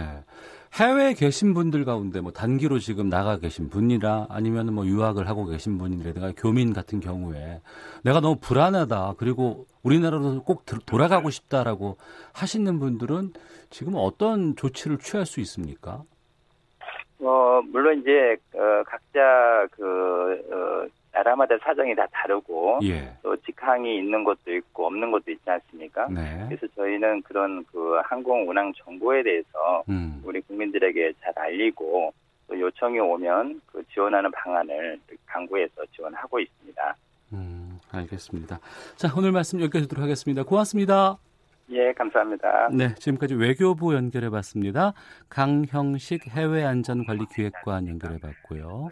해외에 0.80 1.14
계신 1.14 1.54
분들 1.54 1.84
가운데 1.84 2.22
뭐 2.22 2.32
단기로 2.32 2.80
지금 2.80 3.10
나가 3.10 3.38
계신 3.38 3.70
분이라 3.70 4.28
아니면 4.30 4.74
뭐 4.74 4.86
유학을 4.86 5.28
하고 5.28 5.46
계신 5.46 5.78
분이라든가 5.78 6.32
교민 6.38 6.72
같은 6.72 7.02
경우에 7.02 7.60
내가 8.06 8.22
너무 8.22 8.38
불안하다 8.40 9.16
그리고 9.18 9.66
우리나라로 9.84 10.42
꼭 10.44 10.64
돌아가고 10.86 11.32
싶다라고 11.32 11.98
하시는 12.32 12.80
분들은 12.80 13.34
지금 13.70 13.96
어떤 13.98 14.56
조치를 14.56 15.00
취할 15.00 15.26
수 15.26 15.42
있습니까? 15.42 16.04
어, 17.20 17.62
물론 17.74 18.00
이제 18.00 18.38
어, 18.56 18.84
각자 18.86 19.68
그 19.72 19.84
어, 20.50 20.88
나라마다 21.20 21.58
사정이 21.60 21.96
다 21.96 22.06
다르고 22.12 22.80
예. 22.84 23.12
또 23.22 23.36
직항이 23.38 23.98
있는 23.98 24.24
것도 24.24 24.54
있고 24.56 24.88
없는 24.88 25.12
것도 25.12 25.32
있지 25.32 25.50
않습니까? 25.50 26.08
네. 26.10 26.46
그래서 26.48 26.68
저희는 26.76 27.22
그런 27.24 27.64
그 27.66 28.00
항공 28.06 28.50
운항 28.50 28.72
정보에 28.78 29.24
대해서 29.24 29.84
음. 29.90 30.22
우리 30.24 30.42
국민들에게 30.42 31.14
잘 31.22 31.34
알리고 31.38 32.14
또 32.48 32.60
요청이 32.60 33.00
오면 33.00 33.62
그 33.68 33.84
지원하는 33.94 34.32
방안을 34.32 35.00
강구해서 35.26 35.86
지원하고 35.96 36.40
있습니다. 36.40 36.96
음, 37.34 37.80
알겠습니다. 37.92 38.60
자, 38.96 39.14
오늘 39.16 39.32
말씀 39.32 39.60
여기까지 39.60 39.88
듣도록 39.88 40.04
하겠습니다. 40.04 40.44
고맙습니다. 40.44 41.18
예, 41.72 41.94
감사합니다. 41.94 42.70
네, 42.74 42.96
지금까지 42.96 43.36
외교부 43.36 43.94
연결해 43.94 44.32
봤습니다. 44.32 44.94
강형식 45.30 46.28
해외안전관리기획관 46.30 47.88
연결해 47.88 48.18
봤고요. 48.18 48.90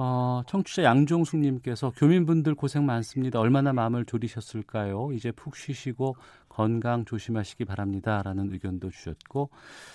어, 0.00 0.42
청취자 0.46 0.84
양종숙님께서 0.84 1.90
교민분들 1.96 2.54
고생 2.54 2.86
많습니다. 2.86 3.40
얼마나 3.40 3.72
마음을 3.72 4.04
졸이셨을까요? 4.04 5.10
이제 5.12 5.32
푹 5.32 5.56
쉬시고 5.56 6.14
건강 6.48 7.04
조심하시기 7.04 7.64
바랍니다. 7.64 8.22
라는 8.22 8.52
의견도 8.52 8.90
주셨고, 8.90 9.50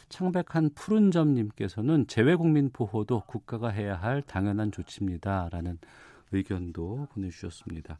창백한 0.10 0.72
푸른점님께서는 0.76 2.08
재외국민 2.08 2.70
보호도 2.72 3.24
국가가 3.28 3.70
해야 3.70 3.96
할 3.96 4.22
당연한 4.22 4.74
조치입니다. 4.74 5.48
라는 5.54 5.78
의견도 6.34 7.08
보내주셨습니다. 7.14 7.98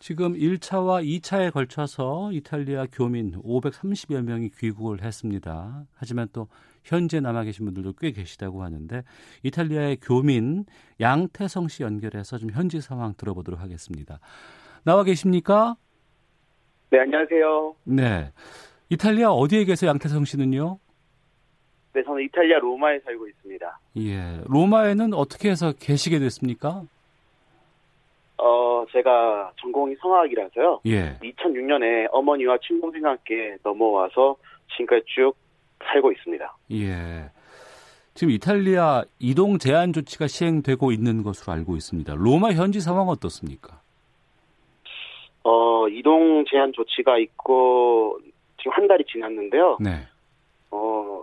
지금 0.00 0.34
1차와 0.34 1.04
2차에 1.04 1.52
걸쳐서 1.52 2.32
이탈리아 2.32 2.86
교민 2.90 3.32
530여 3.42 4.22
명이 4.22 4.50
귀국을 4.50 5.02
했습니다. 5.02 5.84
하지만 5.94 6.28
또 6.32 6.48
현재 6.88 7.20
남아 7.20 7.44
계신 7.44 7.66
분들도 7.66 7.92
꽤 8.00 8.12
계시다고 8.12 8.62
하는데 8.62 9.02
이탈리아의 9.42 9.98
교민 10.00 10.64
양태성 11.00 11.68
씨 11.68 11.82
연결해서 11.82 12.38
좀 12.38 12.50
현지 12.50 12.80
상황 12.80 13.14
들어보도록 13.14 13.60
하겠습니다. 13.60 14.18
나와 14.84 15.04
계십니까? 15.04 15.76
네, 16.90 17.00
안녕하세요. 17.00 17.74
네. 17.84 18.32
이탈리아 18.88 19.30
어디에 19.30 19.64
계세요, 19.64 19.90
양태성 19.90 20.24
씨는요? 20.24 20.78
네, 21.92 22.02
저는 22.02 22.24
이탈리아 22.24 22.58
로마에 22.58 23.00
살고 23.00 23.28
있습니다. 23.28 23.80
예. 23.98 24.40
로마에는 24.46 25.12
어떻게 25.12 25.50
해서 25.50 25.72
계시게 25.78 26.18
됐습니까? 26.20 26.82
어, 28.38 28.86
제가 28.92 29.52
전공이 29.60 29.96
성악이라서요. 29.96 30.80
예. 30.86 31.18
2006년에 31.22 32.08
어머니와 32.12 32.58
친동생과 32.66 33.10
함께 33.10 33.56
넘어와서 33.62 34.36
지금까지 34.70 35.04
쭉 35.06 35.34
살고 35.84 36.12
있습니다. 36.12 36.56
예. 36.72 37.30
지금 38.14 38.32
이탈리아 38.32 39.04
이동 39.20 39.58
제한 39.58 39.92
조치가 39.92 40.26
시행되고 40.26 40.90
있는 40.90 41.22
것으로 41.22 41.52
알고 41.52 41.76
있습니다. 41.76 42.14
로마 42.16 42.52
현지 42.52 42.80
상황 42.80 43.08
어떻습니까? 43.08 43.80
어, 45.44 45.88
이동 45.88 46.44
제한 46.50 46.72
조치가 46.72 47.18
있고 47.18 48.18
지금 48.58 48.72
한 48.72 48.88
달이 48.88 49.04
지났는데요. 49.04 49.78
네. 49.80 50.06
어, 50.70 51.22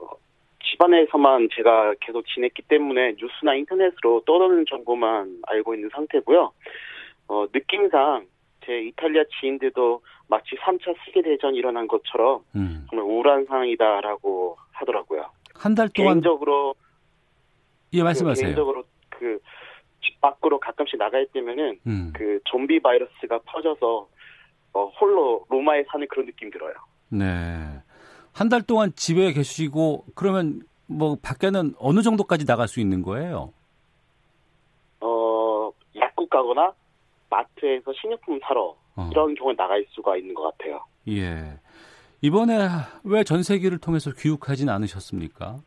집안에서만 0.72 1.50
제가 1.54 1.96
계속 2.00 2.26
지냈기 2.28 2.64
때문에 2.64 3.16
뉴스나 3.20 3.56
인터넷으로 3.56 4.22
떠도는 4.26 4.66
정보만 4.70 5.42
알고 5.48 5.76
있는 5.76 5.90
상태고요. 5.94 6.52
어, 7.28 7.46
느낌상 7.54 8.26
제 8.66 8.80
이탈리아 8.82 9.24
지인들도 9.40 10.02
마치 10.28 10.56
3차 10.56 10.96
세계대전이 11.06 11.58
일어난 11.58 11.88
것처럼 11.88 12.42
음. 12.56 12.86
정말 12.90 13.06
우울한 13.08 13.46
상황이다라고 13.46 14.58
하더라고요. 14.72 15.30
한 15.54 15.76
달 15.76 15.90
동안 15.90 16.16
개인적으로 16.22 16.76
예그 17.94 18.04
말씀하세요. 18.04 18.46
개인적으로 18.46 18.84
그 19.10 19.40
집 20.04 20.22
밖으로 20.22 20.60
가끔씩 20.60 21.00
나갈 21.00 21.26
때면은 21.34 21.80
음. 21.88 22.14
그 22.16 22.40
좀비 22.46 22.80
바이러스가 22.82 23.40
퍼져서 23.46 24.08
어, 24.74 24.86
홀로 25.00 25.44
로마에 25.50 25.84
사는 25.90 26.06
그런 26.08 26.28
느낌 26.28 26.52
들어요. 26.52 26.74
네. 27.10 27.26
한 28.32 28.50
달 28.50 28.62
동안 28.62 28.92
집에 28.96 29.34
계시고 29.34 30.06
그러면 30.14 30.62
뭐 30.86 31.18
밖에는 31.24 31.74
어느 31.80 32.04
정도까지 32.04 32.46
나갈 32.46 32.68
수 32.68 32.80
있는 32.80 33.02
거예요? 33.02 33.52
어, 35.00 35.72
약국 35.96 36.30
가거나 36.30 36.74
마트에서 37.36 37.92
식료품 37.94 38.40
사러 38.42 38.76
어. 38.96 39.10
이런 39.12 39.36
경우에 39.36 39.56
나갈 39.56 39.86
수가 39.90 40.18
있는 40.18 40.34
것 40.34 40.44
같아요. 40.58 40.82
예. 41.10 41.60
이번에 42.22 42.54
왜 43.04 43.24
전세기를 43.24 43.80
통해서 43.80 44.12
귀국하진 44.12 44.70
않으셨습니까? 44.70 45.58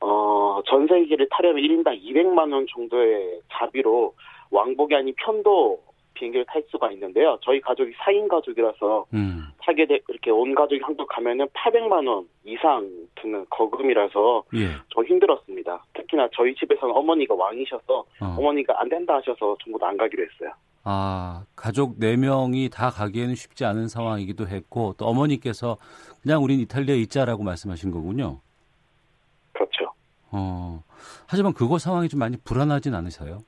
어, 0.00 0.60
전세기를 0.66 1.28
타려면 1.30 1.62
1인당 1.62 2.00
200만 2.02 2.52
원 2.52 2.66
정도의 2.70 3.40
자비로 3.52 4.14
왕복이 4.50 4.94
아닌 4.94 5.14
편도 5.16 5.82
비행기를 6.14 6.46
탈 6.46 6.62
수가 6.68 6.90
있는데요. 6.92 7.38
저희 7.42 7.60
가족이 7.60 7.92
4인 7.92 8.28
가족이라서 8.28 9.06
음. 9.14 9.48
타게 9.58 9.86
돼 9.86 10.00
이렇게 10.08 10.30
온 10.30 10.54
가족이 10.54 10.80
한국 10.82 11.06
가면은 11.08 11.46
800만 11.48 12.06
원 12.08 12.28
이상 12.44 12.88
드는 13.16 13.46
거금이라서 13.50 14.44
예. 14.54 14.68
좀 14.88 15.04
힘들었습니다. 15.04 15.84
특히나 15.94 16.28
저희 16.34 16.54
집에서는 16.54 16.94
어머니가 16.94 17.34
왕이셔서 17.34 18.04
어. 18.20 18.36
어머니가 18.38 18.80
안 18.80 18.88
된다 18.88 19.16
하셔서 19.16 19.56
전부 19.62 19.78
다안 19.78 19.96
가기로 19.96 20.22
했어요. 20.22 20.52
아, 20.86 21.44
가족 21.56 21.98
4명이 21.98 22.70
다 22.70 22.90
가기에는 22.90 23.34
쉽지 23.34 23.64
않은 23.64 23.88
상황이기도 23.88 24.46
했고, 24.46 24.94
또 24.98 25.06
어머니께서 25.06 25.78
그냥 26.22 26.42
우린 26.42 26.60
이탈리아에 26.60 26.98
있자라고 26.98 27.42
말씀하신 27.42 27.90
거군요. 27.90 28.40
그렇죠. 29.52 29.94
어, 30.30 30.82
하지만 31.26 31.54
그곳 31.54 31.78
상황이 31.78 32.08
좀 32.10 32.20
많이 32.20 32.36
불안하진 32.36 32.94
않으세요? 32.94 33.38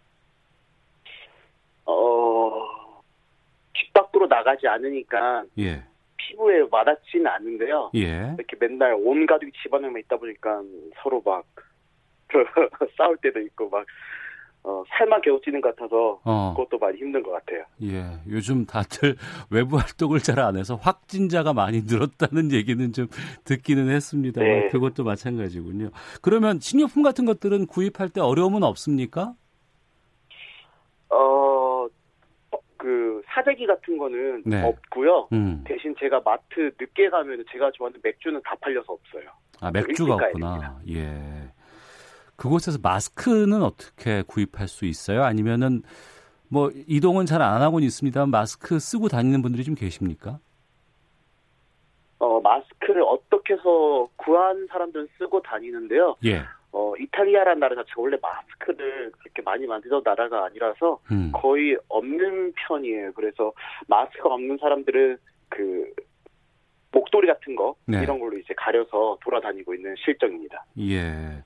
어, 1.85 2.67
집 4.27 4.29
밖으로 4.29 4.29
나가지 4.29 4.67
않으니까 4.67 5.45
예, 5.59 5.83
피부에 6.17 6.67
와닿지는 6.71 7.27
않는데요. 7.27 7.91
예. 7.95 8.35
이렇게 8.37 8.57
맨날 8.59 8.95
온 8.95 9.27
가족이 9.27 9.53
집안에만 9.63 10.01
있다 10.01 10.17
보니까 10.17 10.63
서로 11.03 11.23
막 11.25 11.45
싸울 12.99 13.17
때도 13.19 13.41
있고 13.41 13.69
막 13.71 13.87
어, 14.65 14.83
살만 14.89 15.21
겨우 15.23 15.41
찌는 15.43 15.61
것 15.61 15.77
같아서 15.77 16.21
어, 16.25 16.53
그것도 16.57 16.79
많이 16.79 16.99
힘든 16.99 17.23
것 17.23 17.31
같아요. 17.31 17.65
예. 17.83 18.05
요즘 18.29 18.67
다들 18.67 19.15
외부 19.51 19.77
활동을 19.79 20.19
잘 20.19 20.41
안 20.41 20.57
해서 20.57 20.75
확진자가 20.75 21.53
많이 21.53 21.83
늘었다는 21.83 22.51
얘기는 22.53 22.93
좀 22.93 23.07
듣기는 23.45 23.89
했습니다만, 23.89 24.51
네. 24.51 24.69
그것도 24.71 25.05
마찬가지군요. 25.05 25.91
그러면 26.21 26.59
식료품 26.61 27.03
같은 27.05 27.25
것들은 27.27 27.67
구입할 27.67 28.09
때 28.09 28.21
어려움은 28.21 28.65
없습니까? 28.65 29.35
어, 31.11 31.17
어, 31.17 31.46
그 32.87 33.21
사재기 33.27 33.67
같은 33.67 33.99
거는 33.99 34.45
네. 34.47 34.63
없고요. 34.63 35.27
음. 35.33 35.65
대신 35.67 35.93
제가 35.99 36.21
마트 36.25 36.71
늦게 36.79 37.11
가면 37.11 37.45
제가 37.51 37.73
좋아하는 37.73 37.99
맥주는 38.01 38.41
다 38.45 38.55
팔려서 38.61 38.93
없어요. 38.93 39.29
아, 39.61 39.73
맥주가 39.73 40.15
없구나. 40.15 40.79
예. 40.91 41.51
그곳에서 42.37 42.79
마스크는 42.81 43.61
어떻게 43.65 44.23
구입할 44.23 44.69
수 44.69 44.85
있어요? 44.85 45.25
아니면은 45.25 45.83
뭐 46.49 46.71
이동은 46.87 47.27
잘 47.27 47.43
안 47.43 47.61
하고는 47.61 47.85
있습니다만 47.89 48.31
마스크 48.31 48.79
쓰고 48.79 49.09
다니는 49.09 49.43
분들이 49.43 49.65
좀 49.65 49.75
계십니까? 49.75 50.39
어, 52.21 52.41
마스크를 52.41 53.03
어떻게 53.03 53.55
해서 53.55 54.09
구한 54.15 54.65
사람들은 54.71 55.09
쓰고 55.19 55.43
다니는데요. 55.43 56.15
예. 56.25 56.45
어, 56.97 57.03
이탈리아라는 57.03 57.61
나라 57.61 57.75
자체가 57.77 58.01
원래 58.01 58.17
마스크를 58.21 59.13
그렇게 59.19 59.43
많이 59.43 59.67
만들던 59.67 60.03
나라가 60.05 60.47
아니라서 60.47 60.99
음. 61.13 61.31
거의 61.33 61.77
없는 61.89 62.53
편이에요. 62.55 63.13
그래서 63.13 63.53
마스크가 63.89 64.35
없는 64.35 64.59
사람들은 64.61 65.19
그 65.49 65.93
목도리 66.93 67.27
같은 67.27 67.55
거 67.57 67.75
네. 67.87 68.03
이런 68.03 68.19
걸로 68.19 68.39
이제 68.39 68.55
가려서 68.57 69.19
돌아다니고 69.23 69.75
있는 69.75 69.95
실정입니다. 69.99 70.65
예. 70.81 71.43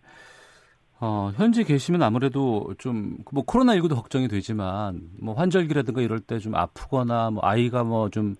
어, 1.00 1.30
현재 1.34 1.64
계시면 1.64 2.02
아무래도 2.02 2.74
좀, 2.78 3.16
뭐, 3.32 3.42
코로나 3.44 3.74
19도 3.74 3.94
걱정이 3.96 4.28
되지만, 4.28 5.00
뭐, 5.18 5.32
환절기라든가 5.34 6.02
이럴 6.02 6.20
때 6.20 6.38
좀 6.38 6.54
아프거나, 6.54 7.30
뭐, 7.30 7.42
아이가 7.42 7.84
뭐 7.84 8.10
좀, 8.10 8.34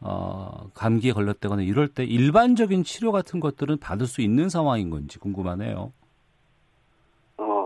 어, 0.00 0.68
감기에 0.74 1.10
걸렸다거나 1.12 1.62
이럴 1.62 1.88
때 1.88 2.04
일반적인 2.04 2.84
치료 2.84 3.10
같은 3.10 3.40
것들은 3.40 3.78
받을 3.78 4.06
수 4.06 4.20
있는 4.20 4.48
상황인 4.48 4.90
건지 4.90 5.18
궁금하네요. 5.18 5.92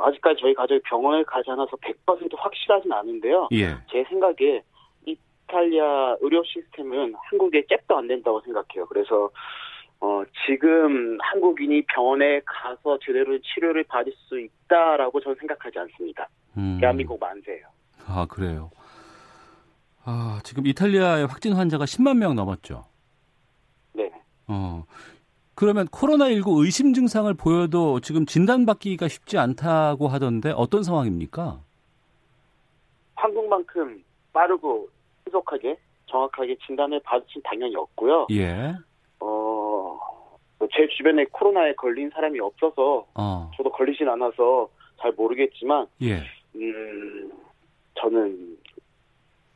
어, 0.08 0.10
아직까지 0.10 0.40
저희 0.40 0.54
가족이 0.54 0.80
병원을 0.84 1.24
가지 1.24 1.50
않아서 1.50 1.76
100% 1.76 2.34
확실하진 2.36 2.92
않은데요. 2.92 3.48
예. 3.52 3.76
제 3.90 4.04
생각에 4.08 4.62
이탈리아 5.06 6.16
의료 6.20 6.42
시스템은 6.44 7.14
한국에 7.14 7.64
잽도 7.68 7.98
안 7.98 8.08
된다고 8.08 8.40
생각해요. 8.40 8.86
그래서 8.88 9.30
어, 10.00 10.22
지금 10.46 11.18
한국인이 11.20 11.82
병원에 11.86 12.40
가서 12.44 12.98
제대로 13.04 13.38
치료를 13.40 13.84
받을 13.84 14.12
수 14.28 14.38
있다라고 14.40 15.20
저는 15.20 15.36
생각하지 15.40 15.78
않습니다. 15.78 16.28
음. 16.56 16.78
대한민국 16.80 17.18
만세예요. 17.18 17.66
아, 18.06 18.26
그래요. 18.28 18.70
아, 20.04 20.40
지금 20.44 20.66
이탈리아의 20.66 21.26
확진 21.26 21.52
환자가 21.52 21.84
10만 21.84 22.16
명 22.16 22.34
넘었죠. 22.34 22.84
네. 23.92 24.10
어. 24.46 24.84
그러면 25.58 25.86
코로나19 25.88 26.64
의심 26.64 26.94
증상을 26.94 27.34
보여도 27.34 27.98
지금 27.98 28.26
진단받기가 28.26 29.08
쉽지 29.08 29.38
않다고 29.38 30.06
하던데 30.06 30.52
어떤 30.54 30.84
상황입니까? 30.84 31.58
한국만큼 33.16 34.04
빠르고 34.32 34.88
신속하게 35.24 35.76
정확하게 36.06 36.56
진단을 36.64 37.00
받으신 37.00 37.42
당연히 37.42 37.74
없고요. 37.74 38.28
예. 38.30 38.72
어, 39.18 39.98
제 40.70 40.86
주변에 40.96 41.24
코로나에 41.32 41.74
걸린 41.74 42.08
사람이 42.10 42.38
없어서 42.38 43.04
어. 43.16 43.50
저도 43.56 43.72
걸리진 43.72 44.08
않아서 44.08 44.68
잘 45.00 45.10
모르겠지만 45.10 45.88
예. 46.02 46.20
음, 46.54 47.32
저는 47.96 48.58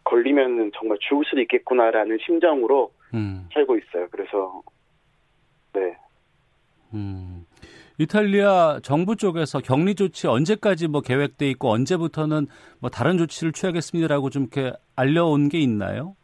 걸리면 0.02 0.72
정말 0.74 0.98
죽을 1.00 1.24
수도 1.26 1.40
있겠구나라는 1.42 2.18
심정으로 2.26 2.90
음. 3.14 3.48
살고 3.54 3.78
있어요. 3.78 4.08
그래서 4.10 4.62
네. 4.66 4.72
음. 6.94 7.46
이탈리아 7.98 8.80
정부 8.82 9.16
쪽에서 9.16 9.60
격리 9.60 9.94
조치 9.94 10.26
언제까지 10.26 10.88
뭐 10.88 11.00
계획돼 11.02 11.48
있고 11.50 11.70
언제부터는 11.70 12.46
뭐 12.80 12.90
다른 12.90 13.18
조치를 13.18 13.52
취하겠습니다라고 13.52 14.30
좀 14.30 14.48
이렇게 14.52 14.72
알려온 14.96 15.48
게 15.48 15.58
있나요? 15.60 16.16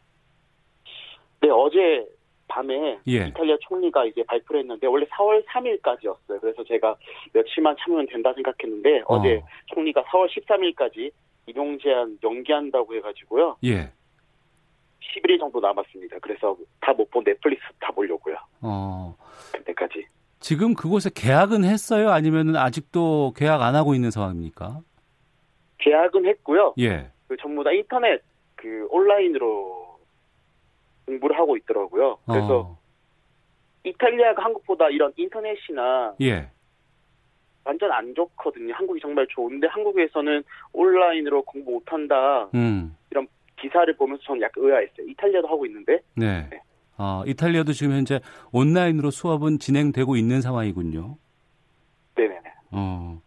네, 1.41 1.49
어제 1.51 2.07
밤에 2.49 2.99
예. 3.07 3.29
이탈리아 3.29 3.57
총리가 3.61 4.07
이제 4.07 4.25
발표를 4.25 4.63
했는데 4.63 4.87
원래 4.87 5.05
4월 5.07 5.45
3일까지였어요. 5.47 6.41
그래서 6.41 6.65
제가 6.65 6.97
며칠만 7.35 7.77
참으면 7.81 8.07
된다 8.07 8.33
생각했는데 8.35 9.03
어. 9.07 9.23
제 9.23 9.41
총리가 9.67 10.03
4월 10.05 10.27
13일까지 10.31 11.11
이용 11.47 11.79
제한 11.79 12.19
연기한다고 12.23 12.95
해가지고요. 12.97 13.57
예. 13.65 13.93
11일 15.01 15.39
정도 15.39 15.61
남았습니다. 15.61 16.19
그래서 16.21 16.57
다 16.81 16.93
못 16.93 17.09
본 17.11 17.25
넷플릭스 17.25 17.65
다 17.81 17.91
보려고요. 17.93 18.37
어. 18.63 19.15
그때까지. 19.53 20.07
지금 20.41 20.75
그곳에 20.75 21.11
계약은 21.15 21.65
했어요? 21.65 22.11
아니면 22.11 22.57
아직도 22.57 23.33
계약 23.37 23.63
안 23.63 23.75
하고 23.75 23.95
있는 23.95 24.11
상황입니까? 24.11 24.81
계약은 25.79 26.27
했고요. 26.27 26.75
예. 26.79 27.11
그 27.27 27.37
전부 27.37 27.63
다 27.65 27.73
인터넷 27.73 28.23
그 28.57 28.87
온라인으로 28.91 29.99
공부를 31.07 31.39
하고 31.39 31.57
있더라고요. 31.57 32.19
그래서 32.27 32.61
어. 32.61 32.79
이탈리아가 33.85 34.45
한국보다 34.45 34.89
이런 34.91 35.13
인터넷이나 35.17 36.15
예. 36.21 36.51
완전 37.65 37.93
안 37.93 38.15
좋거든요. 38.15 38.75
한국이 38.75 39.01
정말 39.01 39.27
좋은데 39.29 39.67
한국에서는 39.69 40.43
온라인으로 40.73 41.43
공부 41.43 41.73
못한다. 41.73 42.49
음. 42.55 42.97
이런 43.11 43.27
기사를 43.61 43.95
보면서 43.97 44.23
저는 44.25 44.43
약간 44.43 44.65
의아했어요. 44.65 45.07
이탈리아도 45.07 45.49
하고 45.49 45.67
있는데. 45.67 46.01
네. 46.15 46.49
네. 46.51 46.63
아, 46.99 47.23
이탈리아도 47.27 47.73
지금 47.73 47.93
현재 47.93 48.21
온라인으로 48.51 49.11
수업은 49.11 49.61
진행되고 49.61 50.17
있는 50.17 50.41
상황이군요. 50.43 51.17
네네네. 52.17 52.53
어. 52.73 53.23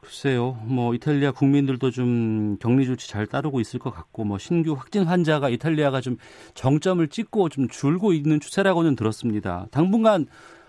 글쎄요, 0.00 0.58
뭐 0.64 0.92
이탈리아 0.94 1.30
국민들도 1.30 1.92
좀 1.92 2.58
격리 2.58 2.84
조치 2.84 3.08
잘 3.08 3.26
따르고 3.26 3.60
있을 3.60 3.78
것 3.78 3.90
같고, 3.90 4.24
뭐 4.24 4.36
신규 4.36 4.72
확진 4.72 5.04
환자가 5.04 5.48
이탈리아가 5.48 6.00
좀 6.00 6.16
정점을 6.54 7.06
찍고 7.06 7.48
좀 7.48 7.68
줄고 7.68 8.12
있는 8.12 8.40
추세라고는 8.40 8.96
들었습니다. 8.96 9.66
당분간 9.70 10.26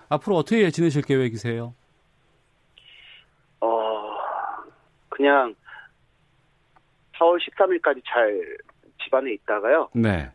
앞으로 0.09 0.36
어떻게 0.36 0.69
지내실 0.69 1.01
계획이세요? 1.01 1.73
어, 3.62 3.67
그냥 5.09 5.55
4월 7.13 7.39
13일까지 7.39 8.03
잘 8.05 8.57
집안에 9.03 9.33
있다가요. 9.33 9.89
네. 9.95 10.29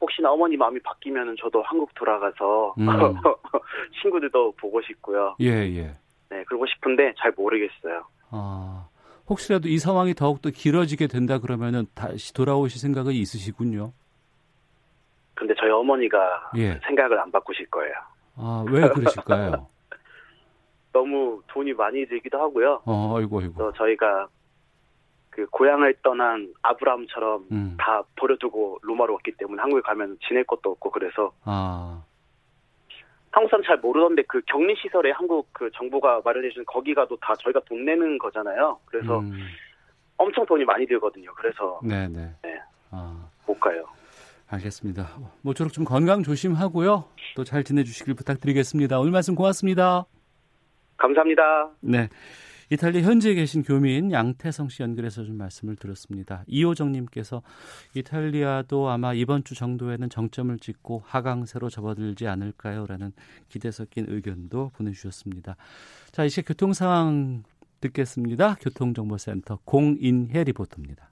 혹시나 0.00 0.30
어머니 0.30 0.56
마음이 0.56 0.80
바뀌면 0.80 1.36
저도 1.40 1.62
한국 1.62 1.94
돌아가서 1.94 2.74
음. 2.78 2.86
친구들도 4.02 4.52
보고 4.52 4.80
싶고요. 4.82 5.36
예, 5.40 5.46
예. 5.48 5.94
네, 6.28 6.44
그러고 6.44 6.66
싶은데 6.66 7.14
잘 7.18 7.32
모르겠어요. 7.36 8.04
아, 8.30 8.88
혹시라도 9.28 9.68
이 9.68 9.78
상황이 9.78 10.14
더욱더 10.14 10.50
길어지게 10.50 11.06
된다 11.06 11.38
그러면은 11.38 11.86
다시 11.94 12.34
돌아오실 12.34 12.80
생각은 12.80 13.12
있으시군요. 13.12 13.92
근데 15.34 15.54
저희 15.58 15.70
어머니가 15.70 16.50
예. 16.56 16.80
생각을 16.86 17.18
안 17.20 17.30
바꾸실 17.30 17.66
거예요. 17.70 17.94
아, 18.36 18.64
왜 18.68 18.88
그러실까요? 18.88 19.68
너무 20.92 21.42
돈이 21.48 21.74
많이 21.74 22.06
들기도 22.06 22.40
하고요. 22.40 22.82
어, 22.86 23.16
아이고, 23.18 23.40
아이고. 23.40 23.54
또 23.58 23.72
저희가 23.72 24.28
그 25.36 25.44
고향을 25.50 25.96
떠난 26.02 26.48
아브라함처럼 26.62 27.44
음. 27.52 27.76
다 27.78 28.02
버려두고 28.16 28.78
로마로 28.80 29.12
왔기 29.12 29.32
때문에 29.32 29.60
한국에 29.60 29.82
가면 29.82 30.16
지낼 30.26 30.44
것도 30.44 30.70
없고 30.70 30.90
그래서 30.90 31.30
아. 31.44 32.02
한국 33.32 33.50
사람 33.50 33.62
잘 33.64 33.76
모르던데 33.76 34.22
그 34.26 34.40
격리 34.46 34.74
시설에 34.76 35.10
한국 35.10 35.46
그 35.52 35.70
정부가 35.74 36.22
마련해 36.24 36.48
주는 36.48 36.64
거기 36.64 36.94
가도 36.94 37.18
다 37.18 37.34
저희가 37.34 37.60
돈 37.66 37.84
내는 37.84 38.16
거잖아요. 38.16 38.78
그래서 38.86 39.18
음. 39.18 39.34
엄청 40.16 40.46
돈이 40.46 40.64
많이 40.64 40.86
들거든요. 40.86 41.30
그래서 41.34 41.78
네네. 41.82 42.30
네. 42.42 42.60
아. 42.90 43.28
못 43.46 43.60
가요. 43.60 43.84
알겠습니다. 44.48 45.06
모쪼록 45.42 45.74
좀 45.74 45.84
건강 45.84 46.22
조심하고요. 46.22 47.04
또 47.34 47.44
잘 47.44 47.62
지내주시길 47.62 48.14
부탁드리겠습니다. 48.14 48.98
오늘 48.98 49.12
말씀 49.12 49.34
고맙습니다. 49.34 50.06
감사합니다. 50.96 51.68
네. 51.80 52.08
이탈리아 52.70 53.02
현지에 53.02 53.34
계신 53.34 53.62
교민 53.62 54.10
양태성 54.10 54.68
씨 54.68 54.82
연결해서 54.82 55.24
좀 55.24 55.36
말씀을 55.36 55.76
들었습니다. 55.76 56.42
이호정님께서 56.48 57.42
이탈리아도 57.94 58.88
아마 58.88 59.14
이번 59.14 59.44
주 59.44 59.54
정도에는 59.54 60.10
정점을 60.10 60.58
찍고 60.58 61.02
하강세로 61.04 61.70
접어들지 61.70 62.26
않을까요? 62.26 62.86
라는 62.86 63.12
기대 63.48 63.70
섞인 63.70 64.06
의견도 64.08 64.72
보내주셨습니다. 64.74 65.56
자, 66.10 66.24
이제 66.24 66.42
교통 66.42 66.72
상황 66.72 67.44
듣겠습니다. 67.80 68.56
교통정보센터 68.60 69.60
공인혜 69.64 70.44
리포터입니다. 70.44 71.10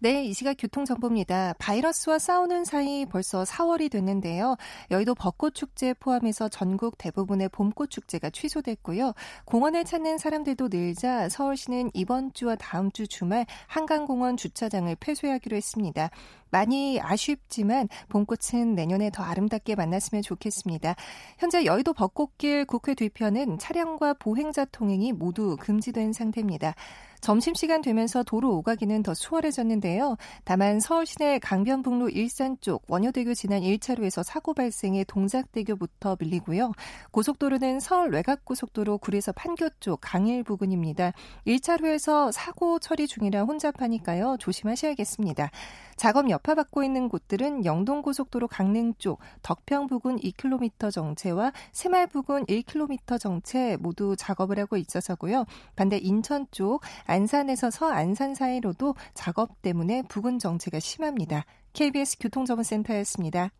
네, 0.00 0.24
이 0.24 0.32
시각 0.32 0.54
교통정보입니다. 0.56 1.54
바이러스와 1.58 2.20
싸우는 2.20 2.64
사이 2.64 3.04
벌써 3.04 3.42
4월이 3.42 3.90
됐는데요. 3.90 4.54
여의도 4.92 5.16
벚꽃축제 5.16 5.94
포함해서 5.94 6.48
전국 6.48 6.96
대부분의 6.98 7.48
봄꽃축제가 7.48 8.30
취소됐고요. 8.30 9.12
공원을 9.44 9.84
찾는 9.84 10.18
사람들도 10.18 10.68
늘자 10.68 11.28
서울시는 11.30 11.90
이번 11.94 12.32
주와 12.32 12.54
다음 12.54 12.92
주 12.92 13.08
주말 13.08 13.44
한강공원 13.66 14.36
주차장을 14.36 14.94
폐쇄하기로 15.00 15.56
했습니다. 15.56 16.10
많이 16.50 17.00
아쉽지만 17.02 17.88
봄꽃은 18.08 18.76
내년에 18.76 19.10
더 19.10 19.24
아름답게 19.24 19.74
만났으면 19.74 20.22
좋겠습니다. 20.22 20.94
현재 21.38 21.64
여의도 21.64 21.92
벚꽃길 21.92 22.66
국회 22.66 22.94
뒤편은 22.94 23.58
차량과 23.58 24.14
보행자 24.14 24.66
통행이 24.66 25.10
모두 25.12 25.56
금지된 25.58 26.12
상태입니다. 26.12 26.76
점심시간 27.20 27.82
되면서 27.82 28.22
도로 28.22 28.56
오가기는 28.56 29.02
더 29.02 29.14
수월해졌는데요. 29.14 30.16
다만 30.44 30.80
서울 30.80 31.06
시내 31.06 31.38
강변북로 31.38 32.08
일산 32.10 32.56
쪽 32.60 32.82
원효대교 32.88 33.34
지난 33.34 33.60
1차로에서 33.62 34.22
사고 34.22 34.54
발생해 34.54 35.04
동작대교부터 35.04 36.16
밀리고요. 36.20 36.72
고속도로는 37.10 37.80
서울 37.80 38.10
외곽고속도로 38.10 38.98
구리에서 38.98 39.32
판교 39.32 39.68
쪽 39.80 40.00
강일 40.00 40.42
부근입니다. 40.42 41.12
1차로에서 41.46 42.32
사고 42.32 42.78
처리 42.78 43.06
중이라 43.06 43.42
혼잡하니까요. 43.42 44.36
조심하셔야겠습니다. 44.38 45.50
작업 45.96 46.30
여파 46.30 46.54
받고 46.54 46.84
있는 46.84 47.08
곳들은 47.08 47.64
영동고속도로 47.64 48.46
강릉 48.46 48.94
쪽 48.98 49.18
덕평 49.42 49.88
부근 49.88 50.16
2km 50.16 50.92
정체와 50.92 51.52
새말 51.72 52.06
부근 52.06 52.46
1km 52.46 53.18
정체 53.18 53.76
모두 53.80 54.14
작업을 54.16 54.60
하고 54.60 54.76
있어서고요. 54.76 55.44
반대 55.74 55.98
인천 55.98 56.46
쪽 56.52 56.82
안산에서 57.08 57.70
서안산 57.70 58.34
사이로도 58.34 58.94
작업 59.14 59.60
때문에 59.62 60.02
부근 60.08 60.38
정체가 60.38 60.78
심합니다. 60.78 61.44
KBS 61.72 62.18
교통정보센터였습니다. 62.20 63.50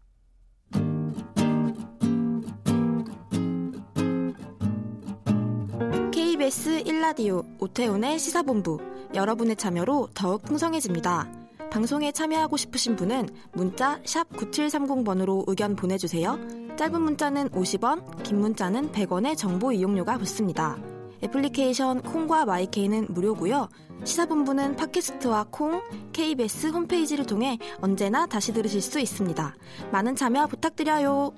KBS 6.13 6.85
1라디오 6.85 7.45
오태훈의 7.59 8.19
시사본부 8.19 8.79
여러분의 9.15 9.57
참여로 9.57 10.11
더욱 10.15 10.43
풍성해집니다. 10.43 11.33
방송에 11.71 12.13
참여하고 12.13 12.57
싶으신 12.57 12.97
분은 12.97 13.29
문자 13.53 14.01
9730번으로 14.03 15.45
의견 15.47 15.75
보내주세요. 15.75 16.39
짧은 16.77 17.01
문자는 17.01 17.49
50원, 17.51 18.23
긴 18.23 18.41
문자는 18.41 18.93
100원의 18.93 19.37
정보 19.37 19.73
이용료가 19.73 20.19
붙습니다. 20.19 20.79
애플리케이션 21.23 22.01
콩과 22.03 22.45
마이케이는 22.45 23.07
무료고요. 23.11 23.69
시사본부는 24.05 24.77
팟캐스트와 24.77 25.47
콩, 25.51 25.83
KBS 26.13 26.69
홈페이지를 26.69 27.27
통해 27.27 27.59
언제나 27.81 28.27
다시 28.27 28.53
들으실 28.53 28.81
수 28.81 29.01
있습니다. 29.01 29.55
많은 29.93 30.15
참여 30.15 30.47
부탁드려요. 30.47 31.33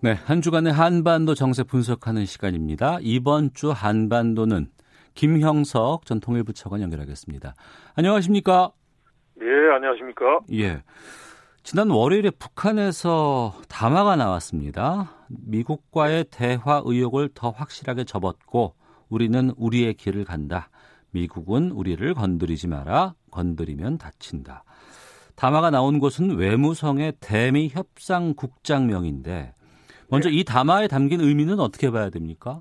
네, 0.00 0.12
한 0.12 0.42
주간의 0.42 0.72
한반도 0.72 1.34
정세 1.34 1.62
분석하는 1.62 2.26
시간입니다. 2.26 2.98
이번 3.00 3.54
주 3.54 3.70
한반도는 3.70 4.68
김형석 5.14 6.04
전 6.04 6.20
통일부 6.20 6.52
차관 6.52 6.82
연결하겠습니다. 6.82 7.54
안녕하십니까? 7.94 8.72
예, 9.40 9.74
안녕하십니까? 9.74 10.40
예. 10.52 10.82
지난 11.62 11.88
월요일에 11.88 12.30
북한에서 12.30 13.54
담화가 13.70 14.16
나왔습니다. 14.16 15.13
미국과의 15.28 16.26
대화 16.30 16.82
의욕을 16.84 17.30
더 17.34 17.50
확실하게 17.50 18.04
접었고 18.04 18.74
우리는 19.08 19.50
우리의 19.56 19.94
길을 19.94 20.24
간다. 20.24 20.68
미국은 21.10 21.70
우리를 21.70 22.14
건드리지 22.14 22.68
마라. 22.68 23.14
건드리면 23.30 23.98
다친다. 23.98 24.64
담화가 25.36 25.70
나온 25.70 25.98
곳은 25.98 26.36
외무성의 26.36 27.14
대미 27.20 27.68
협상 27.68 28.34
국장명인데 28.34 29.52
먼저 30.10 30.28
네. 30.28 30.36
이 30.36 30.44
담화에 30.44 30.86
담긴 30.86 31.20
의미는 31.20 31.58
어떻게 31.58 31.90
봐야 31.90 32.10
됩니까? 32.10 32.60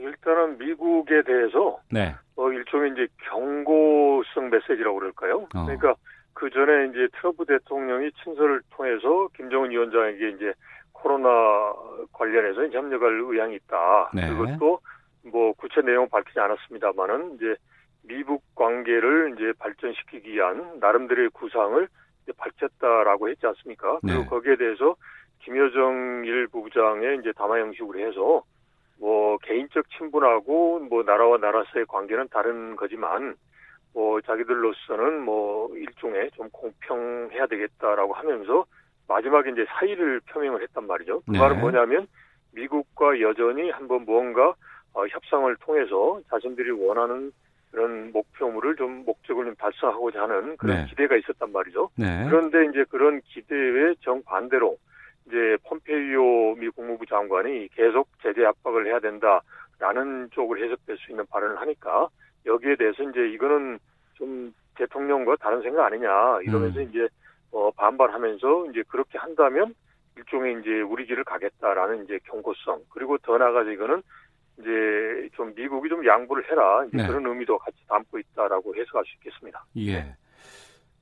일단은 0.00 0.58
미국에 0.58 1.22
대해서 1.22 1.78
네. 1.90 2.14
어, 2.36 2.50
일종의 2.50 2.92
이제 2.92 3.06
경고성 3.30 4.50
메시지라고 4.50 4.98
그럴까요? 4.98 5.46
어. 5.54 5.64
그러니까 5.64 5.94
그 6.32 6.48
전에 6.50 6.88
이제 6.88 7.08
트럼프 7.18 7.44
대통령이 7.44 8.10
친서를 8.22 8.62
통해서 8.70 9.28
김정은 9.36 9.70
위원장에게 9.70 10.30
이제 10.30 10.52
코로나 11.02 11.74
관련해서 12.12 12.68
협력할 12.68 13.20
의향이 13.20 13.56
있다. 13.56 14.10
네. 14.14 14.28
그것도 14.28 14.80
뭐 15.24 15.52
구체 15.54 15.80
내용은 15.82 16.08
밝히지 16.08 16.38
않았습니다만은 16.38 17.36
이제 17.36 17.56
미북 18.02 18.42
관계를 18.54 19.34
이제 19.34 19.52
발전시키기 19.58 20.32
위한 20.32 20.78
나름대로의 20.80 21.30
구상을 21.30 21.86
이제 22.22 22.32
밝혔다라고 22.36 23.28
했지 23.28 23.46
않습니까? 23.46 23.98
그리고 24.00 24.22
네. 24.22 24.26
거기에 24.26 24.56
대해서 24.56 24.96
김여정 25.40 26.22
일 26.24 26.48
부부장의 26.48 27.18
이제 27.18 27.32
담화 27.32 27.58
형식으로 27.58 27.98
해서 27.98 28.42
뭐 28.98 29.38
개인적 29.38 29.88
친분하고 29.96 30.80
뭐 30.80 31.02
나라와 31.02 31.38
나라사의 31.38 31.86
관계는 31.86 32.28
다른 32.30 32.76
거지만 32.76 33.34
뭐 33.94 34.20
자기들로서는 34.20 35.22
뭐 35.22 35.74
일종의 35.74 36.30
좀 36.32 36.48
공평해야 36.50 37.46
되겠다라고 37.46 38.12
하면서 38.12 38.66
마지막에 39.10 39.50
이제 39.50 39.66
사의를 39.68 40.20
표명을 40.20 40.62
했단 40.62 40.86
말이죠. 40.86 41.22
그 41.26 41.32
네. 41.32 41.38
말은 41.40 41.60
뭐냐면 41.60 42.06
미국과 42.52 43.20
여전히 43.20 43.68
한번 43.70 44.04
무언가 44.04 44.54
어, 44.92 45.06
협상을 45.06 45.54
통해서 45.56 46.20
자신들이 46.30 46.70
원하는 46.70 47.32
그런 47.72 48.12
목표물을 48.12 48.76
좀 48.76 49.04
목적을 49.04 49.46
좀 49.46 49.54
달성하고자 49.56 50.22
하는 50.22 50.56
그런 50.56 50.78
네. 50.78 50.86
기대가 50.86 51.16
있었단 51.16 51.50
말이죠. 51.50 51.90
네. 51.96 52.24
그런데 52.28 52.66
이제 52.66 52.84
그런 52.88 53.20
기대에 53.22 53.94
정반대로 54.00 54.78
이제 55.26 55.56
폼페이오 55.64 56.54
미 56.56 56.68
국무부 56.68 57.04
장관이 57.06 57.68
계속 57.74 58.08
제재 58.22 58.44
압박을 58.44 58.86
해야 58.86 59.00
된다라는 59.00 60.30
쪽으로 60.30 60.64
해석될 60.64 60.98
수 60.98 61.10
있는 61.10 61.24
발언을 61.26 61.60
하니까 61.60 62.08
여기에 62.46 62.76
대해서 62.76 63.02
이제 63.02 63.28
이거는 63.28 63.78
좀 64.14 64.54
대통령과 64.76 65.36
다른 65.36 65.62
생각 65.62 65.86
아니냐 65.86 66.40
이러면서 66.42 66.80
음. 66.80 66.88
이제 66.88 67.08
어 67.52 67.70
반발하면서 67.72 68.66
이제 68.70 68.82
그렇게 68.88 69.18
한다면 69.18 69.74
일종의 70.16 70.60
이제 70.60 70.80
우리 70.82 71.06
길을 71.06 71.24
가겠다라는 71.24 72.04
이제 72.04 72.18
경고성 72.24 72.82
그리고 72.90 73.18
더 73.18 73.38
나아가서 73.38 73.70
이거는 73.70 74.02
이제 74.58 75.28
좀 75.34 75.54
미국이 75.54 75.88
좀 75.88 76.06
양보를 76.06 76.50
해라 76.50 76.86
네. 76.92 77.06
그런 77.06 77.26
의미도 77.26 77.58
같이 77.58 77.78
담고 77.88 78.18
있다라고 78.18 78.74
해석할 78.76 79.04
수 79.04 79.14
있겠습니다. 79.16 79.64
예. 79.78 80.16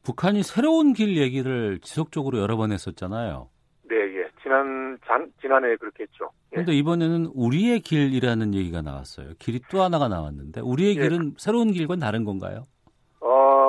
북한이 0.05 0.43
새로운 0.43 0.93
길 0.93 1.17
얘기를 1.17 1.81
지속적으로 1.81 2.39
여러 2.39 2.57
번 2.57 2.73
했었잖아요. 2.73 3.51
네, 3.89 3.97
예. 3.97 4.31
지난 4.43 4.99
jan, 5.07 5.31
지난해 5.41 5.77
그렇게 5.77 6.05
했죠. 6.05 6.31
예. 6.53 6.57
그런데 6.57 6.73
이번에는 6.73 7.33
우리의 7.35 7.81
길이라는 7.81 8.55
얘기가 8.55 8.81
나왔어요. 8.81 9.33
길이 9.39 9.61
또 9.71 9.83
하나가 9.83 10.09
나왔는데 10.09 10.61
우리의 10.61 10.97
예. 10.97 11.03
길은 11.03 11.35
새로운 11.37 11.73
길과는 11.73 12.01
다른 12.01 12.25
건가요? 12.25 12.63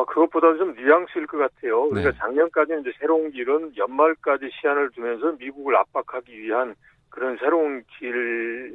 어, 0.09 0.13
그것보다는 0.13 0.57
좀 0.57 0.75
뉘앙스일 0.75 1.27
것 1.27 1.37
같아요. 1.37 1.87
그러니까 1.89 2.11
네. 2.11 2.17
작년까지는 2.17 2.81
이제 2.81 2.91
새로운 2.99 3.31
길은 3.31 3.77
연말까지 3.77 4.49
시한을 4.59 4.89
두면서 4.91 5.33
미국을 5.33 5.75
압박하기 5.75 6.37
위한 6.41 6.75
그런 7.09 7.37
새로운 7.37 7.83
길의 7.97 8.71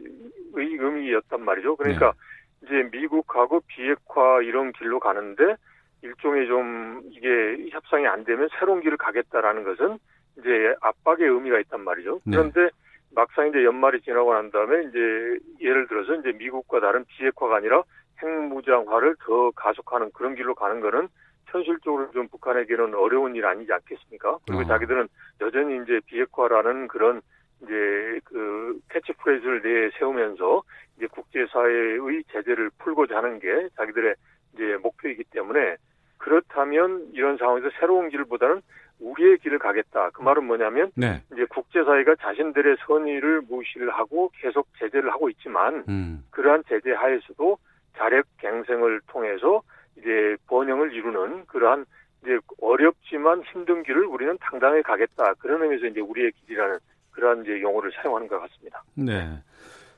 의미였단 0.54 1.44
말이죠. 1.44 1.76
그러니까 1.76 2.12
네. 2.60 2.66
이제 2.66 2.88
미국하고 2.96 3.60
비핵화 3.66 4.40
이런 4.42 4.72
길로 4.72 4.98
가는데 5.00 5.56
일종의 6.02 6.46
좀 6.46 7.02
이게 7.10 7.68
협상이 7.70 8.06
안 8.06 8.24
되면 8.24 8.48
새로운 8.58 8.80
길을 8.80 8.96
가겠다라는 8.96 9.64
것은 9.64 9.98
이제 10.38 10.74
압박의 10.80 11.28
의미가 11.28 11.60
있단 11.60 11.80
말이죠. 11.82 12.20
네. 12.24 12.36
그런데 12.36 12.70
막상 13.14 13.48
이제 13.48 13.64
연말이 13.64 14.00
지나고 14.00 14.34
난 14.34 14.50
다음에 14.50 14.88
이제 14.88 15.38
예를 15.60 15.86
들어서 15.86 16.14
이제 16.16 16.32
미국과 16.32 16.80
다른 16.80 17.04
비핵화가 17.04 17.56
아니라 17.56 17.82
핵무장화를 18.20 19.16
더 19.20 19.50
가속하는 19.52 20.10
그런 20.12 20.34
길로 20.34 20.54
가는 20.54 20.80
거는 20.80 21.08
현실적으로 21.54 22.10
좀 22.10 22.26
북한에게는 22.28 22.94
어려운 22.94 23.36
일 23.36 23.46
아니지 23.46 23.72
않겠습니까? 23.72 24.38
그리고 24.46 24.62
어. 24.62 24.64
자기들은 24.66 25.08
여전히 25.40 25.82
이제 25.82 26.00
비핵화라는 26.06 26.88
그런 26.88 27.22
이제 27.62 28.20
그 28.24 28.78
캐치프레이즈를 28.90 29.62
내세우면서 29.62 30.62
이제 30.96 31.06
국제사회의 31.06 32.24
제재를 32.32 32.70
풀고자 32.78 33.16
하는 33.16 33.38
게 33.38 33.68
자기들의 33.76 34.14
이제 34.54 34.76
목표이기 34.82 35.24
때문에 35.30 35.76
그렇다면 36.18 37.10
이런 37.12 37.36
상황에서 37.36 37.70
새로운 37.78 38.08
길보다는 38.08 38.60
우리의 39.00 39.38
길을 39.38 39.58
가겠다. 39.58 40.10
그 40.10 40.22
말은 40.22 40.44
뭐냐면 40.44 40.90
네. 40.96 41.22
이제 41.32 41.44
국제사회가 41.46 42.16
자신들의 42.16 42.76
선의를 42.86 43.42
무시를 43.42 43.90
하고 43.90 44.30
계속 44.40 44.66
제재를 44.78 45.10
하고 45.10 45.28
있지만 45.30 45.84
음. 45.88 46.24
그러한 46.30 46.64
제재 46.68 46.92
하에서도 46.92 47.58
자력 47.96 48.26
갱생을 48.38 49.00
통해서 49.08 49.62
이제 50.04 50.36
번영을 50.46 50.92
이루는 50.92 51.46
그러한 51.46 51.86
이제 52.22 52.38
어렵지만 52.60 53.42
힘든 53.52 53.82
길을 53.82 54.04
우리는 54.04 54.36
당당히 54.40 54.82
가겠다. 54.82 55.32
그런 55.38 55.62
의미에서 55.62 55.86
이제 55.86 56.00
우리의 56.00 56.32
길이라는 56.32 56.78
그러한 57.10 57.42
이제 57.42 57.60
용어를 57.60 57.90
사용하는 57.92 58.28
것 58.28 58.38
같습니다. 58.40 58.82
네. 58.94 59.42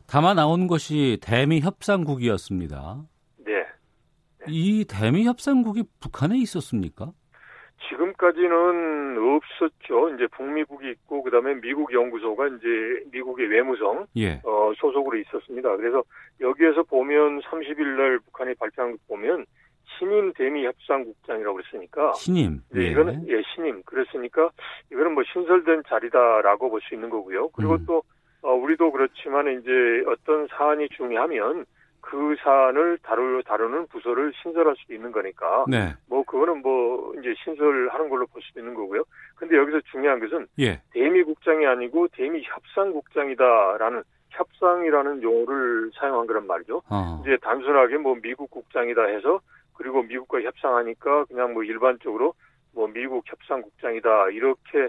담아 0.07 0.35
나온 0.35 0.69
것이 0.69 1.19
대미 1.21 1.61
협상국이었습니다. 1.61 3.03
네. 3.45 3.67
이 4.49 4.85
대미 4.89 5.25
협상국이 5.25 5.83
북한에 6.01 6.37
있었습니까? 6.39 7.13
지금까지는 7.89 9.19
없었죠. 9.19 10.15
이제 10.15 10.27
북미국이 10.29 10.91
있고 10.91 11.23
그다음에 11.23 11.55
미국 11.61 11.93
연구소가 11.93 12.49
이제 12.49 13.05
미국의 13.13 13.49
외무성 13.49 14.07
예. 14.17 14.41
어, 14.45 14.73
소속으로 14.77 15.19
있었습니다. 15.19 15.77
그래서 15.77 16.03
여기에서 16.41 16.83
보면 16.85 17.41
30일 17.41 17.85
날 17.97 18.19
북한이 18.21 18.55
발표한 18.55 18.93
거 18.93 18.99
보면 19.09 19.47
신임 19.99 20.33
대미 20.35 20.65
협상국장이라고 20.67 21.57
그랬으니까 21.57 22.13
신임. 22.15 22.61
네, 22.71 22.83
예. 22.83 22.91
이거는 22.91 23.27
예 23.29 23.43
신임 23.55 23.83
그랬으니까 23.85 24.51
이거는 24.93 25.15
뭐 25.15 25.23
신설된 25.33 25.83
자리다라고 25.89 26.71
볼 26.71 26.81
수 26.83 26.95
있는 26.95 27.11
거고요. 27.11 27.49
그리고 27.51 27.75
음. 27.75 27.85
또 27.87 28.03
어, 28.43 28.53
우리도 28.53 28.93
그렇지만 28.93 29.49
이제 29.61 29.71
어떤 30.07 30.47
사안이 30.49 30.89
중요하면 30.91 31.65
그 32.01 32.37
사안을 32.45 32.99
다루 33.03 33.43
다루는 33.45 33.89
부서를 33.89 34.33
신설할 34.41 34.77
수도 34.79 34.95
있는 34.95 35.11
거니까 35.11 35.65
네. 35.69 35.95
뭐 36.09 36.23
그거는 36.23 36.63
뭐 36.63 37.13
이제 37.19 37.35
신설하는 37.43 38.09
걸로 38.09 38.27
볼 38.27 38.41
수도 38.43 38.61
있는 38.61 38.75
거고요. 38.75 39.03
근데 39.35 39.57
여기서 39.57 39.81
중요한 39.91 40.21
것은 40.21 40.47
예. 40.61 40.81
대미 40.93 41.25
국장이 41.25 41.67
아니고 41.67 42.07
대미 42.13 42.43
협상 42.45 42.93
국장이다라는 42.93 44.05
협상이라는 44.31 45.23
용어를 45.23 45.91
사용한 45.99 46.27
거란 46.27 46.47
말이죠. 46.47 46.83
어. 46.91 47.23
이제 47.23 47.37
단순하게 47.43 47.97
뭐 47.99 48.15
미국 48.23 48.51
국장이다 48.51 49.03
해서 49.07 49.41
그리고 49.77 50.03
미국과 50.03 50.41
협상하니까 50.43 51.25
그냥 51.27 51.55
뭐 51.55 51.63
일반적으로 51.63 52.35
뭐 52.75 52.89
미국 52.89 53.25
협상국장이다 53.27 54.31
이렇게 54.31 54.89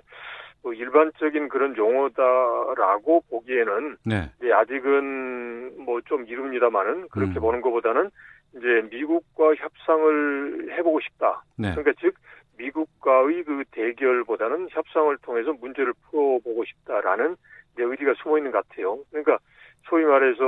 뭐 0.63 0.73
일반적인 0.73 1.49
그런 1.49 1.77
용어다라고 1.77 3.23
보기에는 3.29 3.97
네. 4.05 4.29
이제 4.39 4.51
아직은 4.51 5.83
뭐 5.85 6.01
좀 6.07 6.25
이릅니다만은 6.27 7.09
그렇게 7.09 7.39
음. 7.39 7.41
보는 7.41 7.61
것보다는 7.61 8.09
이제 8.55 8.87
미국과 8.89 9.55
협상을 9.55 10.71
해보고 10.71 10.99
싶다. 11.01 11.43
네. 11.57 11.71
그러니까 11.71 11.93
즉 12.01 12.15
미국과의 12.57 13.43
그 13.43 13.63
대결보다는 13.71 14.67
협상을 14.71 15.15
통해서 15.17 15.53
문제를 15.53 15.93
풀어보고 16.09 16.65
싶다라는 16.65 17.35
내 17.75 17.83
의지가 17.83 18.15
숨어 18.23 18.37
있는 18.37 18.51
것 18.51 18.67
같아요. 18.67 18.99
그러니까 19.11 19.37
소위 19.83 20.03
말해서 20.05 20.43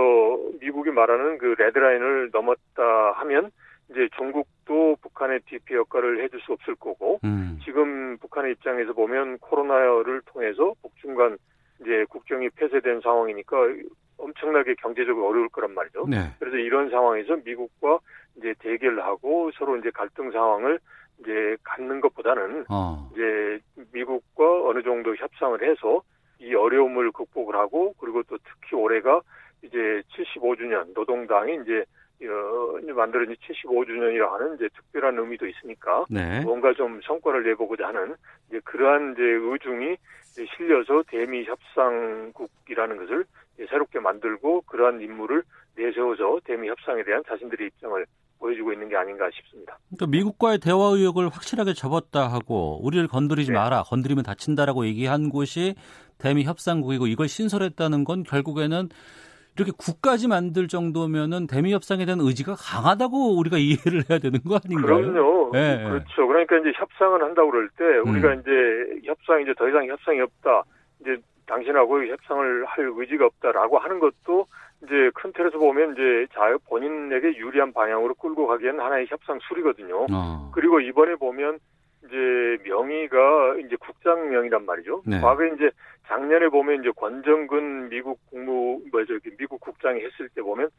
미국이 0.59 0.89
말하는 0.91 1.37
그 1.37 1.55
레드라인을 1.57 2.31
넘었다 2.33 3.11
하면 3.17 3.51
이제 3.89 4.07
중국도 4.17 4.97
북한의 5.01 5.41
DP 5.47 5.73
역할을 5.75 6.23
해줄 6.23 6.39
수 6.41 6.53
없을 6.53 6.75
거고 6.75 7.19
음. 7.23 7.59
지금 7.63 8.17
북한의 8.19 8.53
입장에서 8.53 8.93
보면 8.93 9.39
코로나를 9.39 10.21
통해서 10.25 10.73
북중 10.81 11.15
간 11.15 11.37
이제 11.81 12.05
국경이 12.09 12.49
폐쇄된 12.49 13.01
상황이니까 13.01 13.55
엄청나게 14.17 14.75
경제적으로 14.75 15.27
어려울 15.27 15.49
거란 15.49 15.73
말이죠. 15.73 16.05
네. 16.07 16.17
그래서 16.39 16.57
이런 16.57 16.89
상황에서 16.89 17.37
미국과 17.43 17.99
이제 18.37 18.53
대결하고 18.59 19.51
서로 19.57 19.77
이제 19.77 19.89
갈등 19.91 20.31
상황을 20.31 20.79
이제 21.21 21.57
갖는 21.63 22.01
것보다는 22.01 22.65
어. 22.69 23.09
이제 23.13 23.59
미국과 23.91 24.67
어느 24.67 24.83
정도 24.83 25.15
협상을 25.15 25.61
해서 25.63 26.01
이 26.39 26.53
어려움을 26.53 27.11
극복을 27.11 27.55
하고 27.55 27.93
그리고 27.99 28.23
또 28.23 28.37
특히 28.37 28.75
올해가 28.75 29.21
이제 29.63 30.01
75주년 30.13 30.93
노동당이 30.93 31.59
이제 31.63 31.83
어, 32.27 32.79
이제 32.83 32.91
만들어진 32.91 33.35
75주년이라 33.35 34.29
하는 34.29 34.55
이제 34.55 34.67
특별한 34.75 35.17
의미도 35.17 35.47
있으니까 35.47 36.05
네. 36.09 36.41
뭔가 36.41 36.73
좀 36.73 36.99
성과를 37.01 37.43
내보고자 37.43 37.87
하는 37.87 38.15
이제 38.49 38.59
그러한 38.63 39.13
이제 39.13 39.23
의중이 39.23 39.95
이제 40.31 40.45
실려서 40.55 41.03
대미 41.07 41.45
협상국이라는 41.45 42.97
것을 42.97 43.25
이제 43.55 43.67
새롭게 43.69 43.99
만들고 43.99 44.61
그러한 44.61 45.01
임무를 45.01 45.43
내세워서 45.75 46.39
대미 46.43 46.67
협상에 46.67 47.03
대한 47.03 47.23
자신들의 47.27 47.67
입장을 47.67 48.05
보여주고 48.39 48.73
있는 48.73 48.89
게 48.89 48.95
아닌가 48.95 49.29
싶습니다. 49.33 49.77
그러니까 49.89 50.07
미국과의 50.07 50.59
대화 50.59 50.77
의욕을 50.77 51.29
확실하게 51.29 51.73
접었다 51.73 52.27
하고 52.27 52.79
우리를 52.83 53.07
건드리지 53.07 53.51
네. 53.51 53.57
마라, 53.57 53.83
건드리면 53.83 54.23
다친다라고 54.23 54.85
얘기한 54.85 55.29
곳이 55.29 55.75
대미 56.17 56.43
협상국이고 56.43 57.07
이걸 57.07 57.27
신설했다는 57.27 58.03
건 58.05 58.23
결국에는 58.23 58.89
이렇게 59.59 59.75
국까지 59.77 60.27
만들 60.27 60.67
정도면은 60.67 61.47
대미 61.47 61.73
협상에 61.73 62.05
대한 62.05 62.19
의지가 62.21 62.55
강하다고 62.55 63.37
우리가 63.37 63.57
이해를 63.59 64.03
해야 64.09 64.19
되는 64.19 64.39
거 64.43 64.59
아닌가요? 64.63 65.11
그럼요. 65.11 65.51
네. 65.53 65.83
그렇죠. 65.83 66.27
그러니까 66.27 66.57
이제 66.57 66.71
협상을 66.75 67.21
한다고 67.21 67.51
그럴 67.51 67.69
때 67.69 67.83
우리가 68.09 68.33
음. 68.33 68.41
이제 68.41 69.07
협상 69.07 69.41
이제 69.41 69.53
더 69.57 69.67
이상 69.67 69.85
협상이 69.87 70.21
없다. 70.21 70.63
이제 71.01 71.17
당신하고 71.45 72.05
협상을 72.05 72.65
할 72.65 72.91
의지가 72.95 73.25
없다라고 73.25 73.79
하는 73.79 73.99
것도 73.99 74.45
이제 74.83 75.11
큰 75.13 75.33
틀에서 75.33 75.57
보면 75.57 75.93
이제 75.93 76.27
자 76.33 76.55
본인에게 76.69 77.35
유리한 77.37 77.73
방향으로 77.73 78.13
끌고 78.13 78.47
가기에는 78.47 78.79
하나의 78.79 79.07
협상 79.09 79.39
술이거든요. 79.47 80.05
어. 80.11 80.51
그리고 80.53 80.79
이번에 80.79 81.15
보면 81.15 81.59
이제 82.05 82.57
명의가 82.63 83.57
이제 83.65 83.75
국장명이란 83.75 84.65
말이죠. 84.65 85.03
네. 85.05 85.19
과거에 85.19 85.51
이제 85.55 85.69
작년에 86.07 86.49
보면 86.49 86.81
이제 86.81 86.91
권정근 86.95 87.89
미국 87.89 88.19
국무 88.29 88.81
뭐 88.91 89.05
저기 89.05 89.29
미국 89.37 89.59
국장이 89.59 90.01
했을 90.01 90.29
때 90.29 90.41
보면 90.41 90.69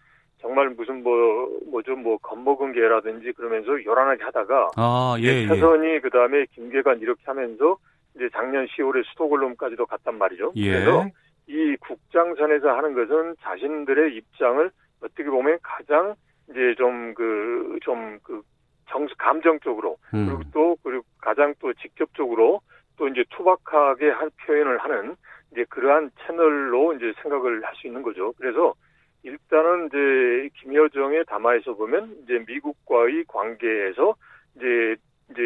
정말 0.40 0.70
무슨 0.70 1.02
뭐 1.02 1.48
뭐죠 1.70 1.94
뭐 1.94 2.16
겁먹은 2.18 2.72
개라든지 2.72 3.32
그러면서 3.32 3.84
요란하게 3.84 4.24
하다가 4.24 4.70
아, 4.76 5.16
예, 5.20 5.42
예. 5.42 5.46
최선이 5.46 6.00
그다음에 6.00 6.46
김계관 6.54 7.00
이렇게 7.00 7.22
하면서 7.26 7.76
이제 8.16 8.28
작년 8.32 8.66
10월에 8.66 9.04
스톡홀름까지도 9.12 9.86
갔단 9.86 10.16
말이죠. 10.16 10.52
예. 10.56 10.70
그래서 10.70 11.06
이 11.46 11.76
국장선에서 11.80 12.70
하는 12.70 12.94
것은 12.94 13.36
자신들의 13.42 14.16
입장을 14.16 14.70
어떻게 15.02 15.24
보면 15.24 15.58
가장 15.62 16.14
이제 16.50 16.74
좀 16.76 17.14
그 17.14 17.78
좀그 17.82 18.42
정수 18.90 19.14
감정적으로 19.16 19.96
음. 20.14 20.26
그리고 20.26 20.42
또 20.52 20.76
그리고 20.82 21.04
가장 21.20 21.54
또 21.60 21.72
직접적으로 21.74 22.60
또 22.96 23.08
이제 23.08 23.24
투박하게 23.30 24.10
한 24.10 24.30
표현을 24.44 24.78
하는 24.78 25.16
이제 25.52 25.64
그러한 25.68 26.10
채널로 26.26 26.94
이제 26.94 27.12
생각을 27.22 27.64
할 27.64 27.74
수 27.76 27.86
있는 27.86 28.02
거죠. 28.02 28.32
그래서 28.38 28.74
일단은 29.22 29.86
이제 29.86 30.48
김여정의 30.60 31.24
담화에서 31.26 31.74
보면 31.74 32.16
이제 32.24 32.44
미국과의 32.46 33.24
관계에서 33.28 34.14
이제 34.56 34.96
이제 35.30 35.42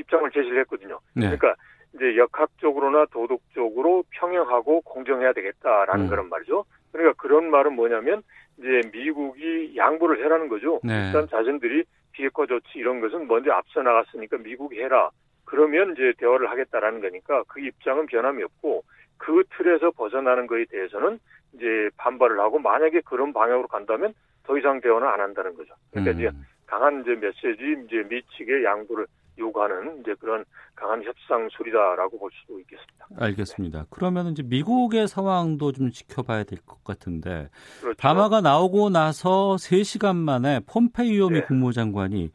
입장을 0.00 0.28
제시를 0.30 0.60
했거든요. 0.60 0.98
네. 1.14 1.22
그러니까 1.26 1.54
이제 1.94 2.16
역학적으로나 2.16 3.06
도덕적으로 3.06 4.04
평형하고 4.10 4.80
공정해야 4.82 5.32
되겠다라는 5.32 6.06
음. 6.06 6.10
그런 6.10 6.28
말이죠. 6.28 6.64
그러니까 6.92 7.14
그런 7.20 7.50
말은 7.50 7.74
뭐냐면 7.74 8.22
이제 8.58 8.80
미국이 8.92 9.74
양보를 9.76 10.24
해라는 10.24 10.48
거죠. 10.48 10.80
네. 10.82 11.06
일단 11.06 11.28
자신들이 11.28 11.84
비핵화 12.20 12.44
조치 12.46 12.78
이런 12.78 13.00
것은 13.00 13.26
먼저 13.26 13.50
앞서 13.52 13.82
나갔으니까 13.82 14.36
미국이 14.38 14.78
해라. 14.80 15.10
그러면 15.46 15.92
이제 15.92 16.12
대화를 16.18 16.50
하겠다라는 16.50 17.00
거니까 17.00 17.42
그 17.48 17.60
입장은 17.60 18.06
변함이 18.06 18.42
없고 18.42 18.84
그 19.16 19.42
틀에서 19.56 19.90
벗어나는 19.92 20.46
거에 20.46 20.66
대해서는 20.66 21.18
이제 21.54 21.90
반발을 21.96 22.38
하고 22.38 22.58
만약에 22.58 23.00
그런 23.00 23.32
방향으로 23.32 23.66
간다면 23.68 24.12
더 24.44 24.56
이상 24.58 24.80
대화는 24.80 25.08
안 25.08 25.20
한다는 25.20 25.56
거죠. 25.56 25.74
그러니까 25.90 26.12
이제 26.12 26.28
음. 26.28 26.44
강한 26.66 27.00
이제 27.00 27.14
메시지 27.14 27.84
이제 27.86 28.04
미측의 28.08 28.64
양보를 28.64 29.06
요구하는 29.38 30.00
이제 30.00 30.14
그런 30.20 30.44
강한 30.74 31.02
협상술이다라고 31.02 32.18
볼 32.18 32.30
수도 32.40 32.58
있겠습니다. 32.60 33.06
알겠습니다. 33.16 33.86
그러면 33.90 34.28
이제 34.28 34.42
미국의 34.42 35.08
상황도 35.08 35.72
좀 35.72 35.90
지켜봐야 35.90 36.44
될 36.44 36.58
것 36.66 36.82
같은데 36.84 37.48
그렇죠. 37.80 37.96
담화가 37.96 38.40
나오고 38.40 38.90
나서 38.90 39.56
3시간 39.56 40.16
만에 40.16 40.60
폼페이오 40.66 41.28
미 41.30 41.40
네. 41.40 41.44
국무장관이 41.46 42.22
이 42.24 42.30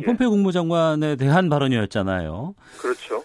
예. 0.00 0.02
폼페이오 0.02 0.30
국무장관에 0.30 1.16
대한 1.16 1.48
발언이었잖아요. 1.48 2.54
그렇죠. 2.80 3.22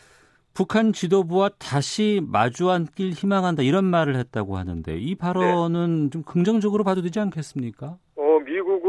북한 0.54 0.92
지도부와 0.92 1.50
다시 1.58 2.20
마주 2.26 2.70
앉길 2.70 3.12
희망한다 3.12 3.64
이런 3.64 3.86
말을 3.86 4.18
했다고 4.18 4.58
하는데 4.58 4.98
이 4.98 5.16
발언은 5.16 6.10
좀 6.12 6.24
긍정적으로 6.24 6.84
봐도 6.84 7.02
되지 7.02 7.20
않겠습니까? 7.22 7.98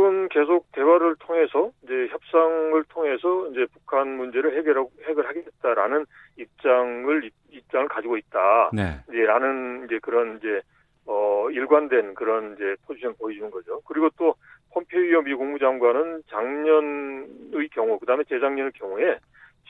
어, 0.01 0.11
미국은 0.11 0.29
계속 0.29 0.71
대화를 0.73 1.17
통해서 1.19 1.71
이제 1.83 2.09
협상을 2.11 2.83
통해서 2.89 3.49
이제 3.49 3.67
북한 3.73 4.17
문제를 4.17 4.57
해결하고 4.59 4.91
해결하겠다라는 5.07 6.07
입장을 6.39 7.25
입- 7.25 7.35
입장을 7.51 7.89
가지고 7.89 8.17
있다. 8.17 8.71
네. 8.73 9.01
이제 9.09 9.19
라는 9.25 9.85
이제 9.85 9.99
그런 10.01 10.39
이제 10.39 10.61
어 11.07 11.49
일관된 11.51 12.15
그런 12.15 12.55
이제 12.55 12.77
포지션 12.87 13.15
보여주는 13.19 13.51
거죠. 13.51 13.81
그리고 13.87 14.09
또 14.17 14.35
폼페이오 14.73 15.23
미 15.23 15.35
국무장관은 15.35 16.23
작년의 16.29 17.69
경우, 17.73 17.99
그다음에 17.99 18.23
재작년의 18.25 18.73
경우에 18.73 19.19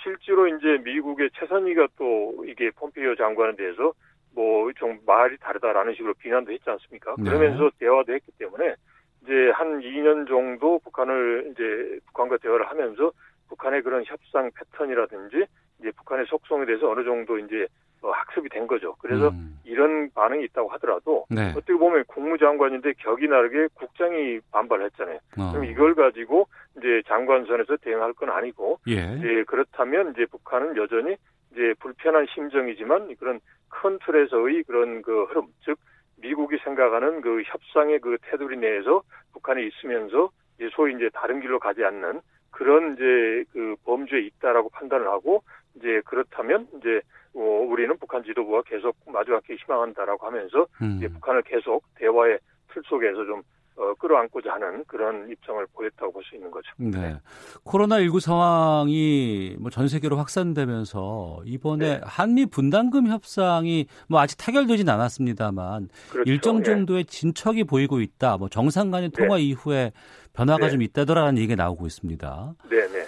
실제로 0.02 0.46
이제 0.46 0.78
미국의 0.84 1.30
최선희가 1.34 1.88
또 1.96 2.44
이게 2.46 2.70
폼페이오 2.70 3.16
장관에 3.16 3.56
대해서 3.56 3.92
뭐 4.34 4.70
좀 4.76 4.98
말이 5.04 5.36
다르다라는 5.38 5.94
식으로 5.94 6.14
비난도 6.14 6.52
했지 6.52 6.68
않습니까? 6.70 7.14
네. 7.18 7.24
그러면서 7.24 7.70
대화도 7.78 8.12
했기 8.12 8.30
때문에 8.38 8.74
이제 9.22 9.50
한 9.54 9.80
2년 9.80 10.26
정도 10.28 10.78
북한을 10.80 11.52
이제 11.52 11.98
북한과 12.06 12.38
대화를 12.38 12.68
하면서 12.68 13.12
북한의 13.48 13.82
그런 13.82 14.04
협상 14.04 14.50
패턴이라든지 14.54 15.44
이제 15.80 15.90
북한의 15.96 16.26
속성에 16.26 16.66
대해서 16.66 16.90
어느 16.90 17.04
정도 17.04 17.38
이제 17.38 17.66
어, 18.02 18.10
학습이 18.10 18.48
된 18.48 18.66
거죠. 18.66 18.96
그래서 18.98 19.28
음. 19.28 19.58
이런 19.64 20.10
반응이 20.14 20.44
있다고 20.44 20.70
하더라도 20.70 21.26
네. 21.28 21.50
어떻게 21.50 21.74
보면 21.74 22.04
국무장관인데 22.06 22.94
격이 22.94 23.28
나르게 23.28 23.68
국장이 23.74 24.40
반발했잖아요. 24.52 25.18
어. 25.38 25.52
그럼 25.52 25.64
이걸 25.66 25.94
가지고 25.94 26.48
이제 26.78 27.02
장관선에서 27.06 27.76
대응할 27.78 28.14
건 28.14 28.30
아니고 28.30 28.78
예. 28.88 29.16
이제 29.18 29.44
그렇다면 29.46 30.12
이제 30.12 30.24
북한은 30.26 30.76
여전히 30.76 31.16
이제 31.52 31.74
불편한 31.78 32.26
심정이지만 32.32 33.14
그런 33.16 33.40
큰 33.68 33.98
틀에서의 34.04 34.62
그런 34.64 35.02
그 35.02 35.24
흐름, 35.24 35.46
즉 35.64 35.78
미국이 36.20 36.58
생각하는 36.64 37.20
그 37.20 37.42
협상의 37.42 37.98
그 38.00 38.18
테두리 38.22 38.56
내에서 38.58 39.02
북한이 39.32 39.66
있으면서 39.66 40.30
이제 40.56 40.68
소위 40.72 40.94
이제 40.94 41.08
다른 41.12 41.40
길로 41.40 41.58
가지 41.58 41.84
않는 41.84 42.20
그런 42.50 42.94
이제 42.94 43.44
그 43.52 43.76
범주에 43.84 44.20
있다라고 44.20 44.68
판단을 44.70 45.06
하고 45.08 45.42
이제 45.76 46.00
그렇다면 46.04 46.68
이제 46.78 47.00
어, 47.34 47.40
우리는 47.40 47.96
북한 47.98 48.24
지도부와 48.24 48.62
계속 48.62 48.96
마주하기 49.06 49.54
희망한다라고 49.54 50.26
하면서 50.26 50.66
음. 50.82 50.96
이제 50.98 51.08
북한을 51.08 51.42
계속 51.42 51.84
대화의 51.94 52.38
틀 52.68 52.82
속에서 52.86 53.24
좀 53.24 53.42
어, 53.76 53.94
끌어안고자 53.94 54.52
하는 54.52 54.84
그런 54.86 55.30
입장을 55.30 55.66
보였다고 55.72 56.12
볼 56.12 56.22
수 56.24 56.34
있는 56.34 56.50
거죠. 56.50 56.68
네. 56.76 57.16
코로나19 57.64 58.20
상황이 58.20 59.56
뭐 59.58 59.70
전 59.70 59.88
세계로 59.88 60.16
확산되면서 60.16 61.42
이번에 61.44 61.94
네. 61.94 62.00
한미 62.04 62.46
분담금 62.46 63.06
협상이 63.08 63.86
뭐 64.08 64.20
아직 64.20 64.36
타결되진 64.36 64.88
않았습니다만 64.88 65.88
그렇죠. 66.10 66.30
일정 66.30 66.58
예. 66.58 66.62
정도의 66.64 67.04
진척이 67.06 67.64
보이고 67.64 68.00
있다. 68.00 68.36
뭐 68.36 68.48
정상 68.48 68.90
간의 68.90 69.10
통화 69.10 69.38
이후에 69.38 69.92
변화가 70.34 70.66
네. 70.66 70.70
좀 70.70 70.82
있다더라는 70.82 71.38
얘기가 71.38 71.62
나오고 71.62 71.86
있습니다. 71.86 72.54
네, 72.70 72.88
네. 72.88 73.06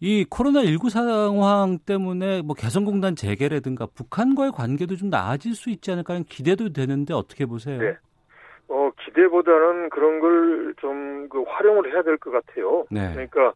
이 0.00 0.24
코로나19 0.24 0.90
상황 0.90 1.78
때문에 1.78 2.42
뭐 2.42 2.54
개성공단 2.54 3.16
재개라든가 3.16 3.86
북한과의 3.86 4.52
관계도 4.52 4.96
좀 4.96 5.08
나아질 5.10 5.54
수 5.54 5.70
있지 5.70 5.90
않을까 5.92 6.14
하는 6.14 6.24
기대도 6.24 6.72
되는데 6.72 7.14
어떻게 7.14 7.46
보세요? 7.46 7.78
네. 8.68 8.74
어, 8.74 8.90
기대보다는 9.04 9.90
그런 9.90 10.20
걸 10.20 10.74
좀 10.80 11.28
그 11.28 11.42
활용을 11.42 11.92
해야 11.92 12.02
될 12.02 12.18
것 12.18 12.30
같아요. 12.30 12.86
네. 12.90 13.10
그러니까 13.12 13.54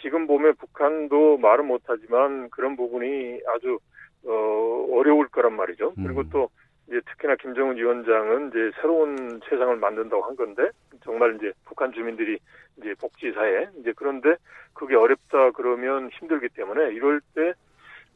지금 0.00 0.26
보면 0.26 0.54
북한도 0.56 1.36
말은 1.38 1.66
못하지만 1.66 2.48
그런 2.50 2.76
부분이 2.76 3.40
아주 3.54 3.78
어, 4.24 4.86
어려울 4.92 5.28
거란 5.28 5.54
말이죠. 5.54 5.92
그리고 5.96 6.20
음. 6.22 6.30
또 6.32 6.48
이제 6.88 7.00
특히나 7.06 7.36
김정은 7.36 7.76
위원장은 7.76 8.48
이제 8.48 8.70
새로운 8.80 9.40
세상을 9.48 9.76
만든다고 9.76 10.22
한 10.22 10.34
건데 10.36 10.70
정말 11.04 11.36
이제 11.36 11.52
북한 11.66 11.92
주민들이 11.92 12.38
이제 12.78 12.94
복지 13.00 13.32
사회 13.32 13.68
이제 13.78 13.92
그런데 13.94 14.36
그게 14.74 14.96
어렵다 14.96 15.50
그러면 15.52 16.10
힘들기 16.18 16.48
때문에 16.50 16.92
이럴 16.94 17.20
때 17.34 17.52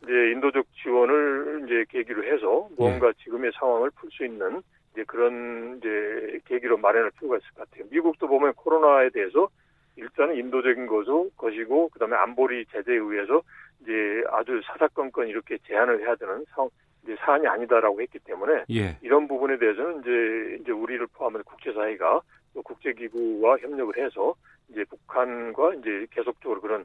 이제 0.02 0.12
인도적 0.32 0.66
지원을 0.82 1.64
이제 1.66 1.84
계기로 1.90 2.24
해서 2.24 2.68
무언가 2.76 3.12
지금의 3.22 3.52
상황을 3.58 3.90
풀 3.90 4.10
수 4.10 4.24
있는 4.24 4.62
이제 4.94 5.04
그런 5.04 5.78
이제 5.78 6.38
계기로 6.46 6.78
마련할 6.78 7.10
필요가 7.18 7.36
있을 7.36 7.50
것 7.54 7.68
같아요. 7.68 7.86
미국도 7.90 8.28
보면 8.28 8.54
코로나에 8.54 9.10
대해서 9.10 9.48
일단은 9.96 10.36
인도적인 10.36 10.86
것도 10.86 11.30
것이고 11.36 11.88
그다음에 11.90 12.16
안보리 12.16 12.64
제재에 12.66 12.96
의해서 12.96 13.42
이제 13.82 14.24
아주 14.30 14.60
사사건건 14.64 15.28
이렇게 15.28 15.58
제한을 15.66 16.00
해야 16.00 16.14
되는 16.14 16.44
상황 16.50 16.70
이제 17.02 17.16
사안이 17.20 17.46
아니다라고 17.46 18.00
했기 18.00 18.18
때문에 18.20 18.64
예. 18.70 18.96
이런 19.02 19.28
부분에 19.28 19.58
대해서는 19.58 20.00
이제 20.00 20.58
이제 20.62 20.72
우리를 20.72 21.06
포함한 21.12 21.42
국제사회가 21.44 22.22
또 22.54 22.62
국제기구와 22.62 23.58
협력을 23.58 23.96
해서 23.98 24.34
이제 24.70 24.84
북한과 24.84 25.74
이제 25.74 26.06
계속적으로 26.10 26.60
그런 26.60 26.84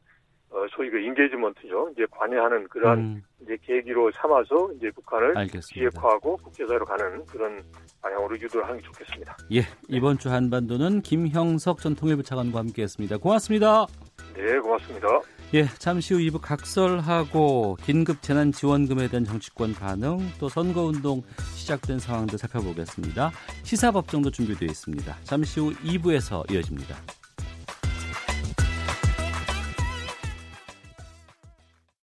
어 0.52 0.66
소위 0.76 0.90
그 0.90 0.98
인게이지먼트죠. 1.00 1.92
이제 1.94 2.06
관여하는 2.10 2.68
그러한 2.70 2.98
음, 2.98 3.24
이제 3.42 3.56
계기로 3.62 4.12
삼아서 4.12 4.72
이제 4.78 4.90
북한을 4.92 5.38
알겠습니다. 5.38 5.74
비핵화하고 5.74 6.38
국제사회로 6.38 6.86
가는 6.86 7.24
그런 7.26 7.62
방향으로 8.02 8.36
유도를 8.40 8.66
하는 8.66 8.78
게 8.78 8.84
좋겠습니다. 8.84 9.38
예, 9.54 9.62
이번 9.88 10.18
주 10.18 10.30
한반도는 10.30 11.02
김형석 11.02 11.80
전 11.82 11.96
통일부 11.96 12.24
차관과 12.24 12.60
함께했습니다. 12.60 13.18
고맙습니다. 13.18 13.86
네, 14.34 14.58
고맙습니다. 14.60 15.08
예, 15.54 15.66
잠시 15.80 16.14
후 16.14 16.20
2부 16.20 16.40
각설하고 16.42 17.78
긴급 17.82 18.22
재난 18.22 18.52
지원금에 18.52 19.08
대한 19.08 19.26
정치권 19.26 19.74
반응 19.74 20.20
또 20.40 20.48
선거 20.48 20.84
운동 20.84 21.24
시작된 21.56 22.00
상황도 22.00 22.38
살펴보겠습니다. 22.38 23.32
시사 23.64 23.92
법정도 23.92 24.30
준비되어 24.30 24.68
있습니다. 24.68 25.18
잠시 25.24 25.60
후 25.60 25.74
2부에서 25.74 26.52
이어집니다. 26.52 26.96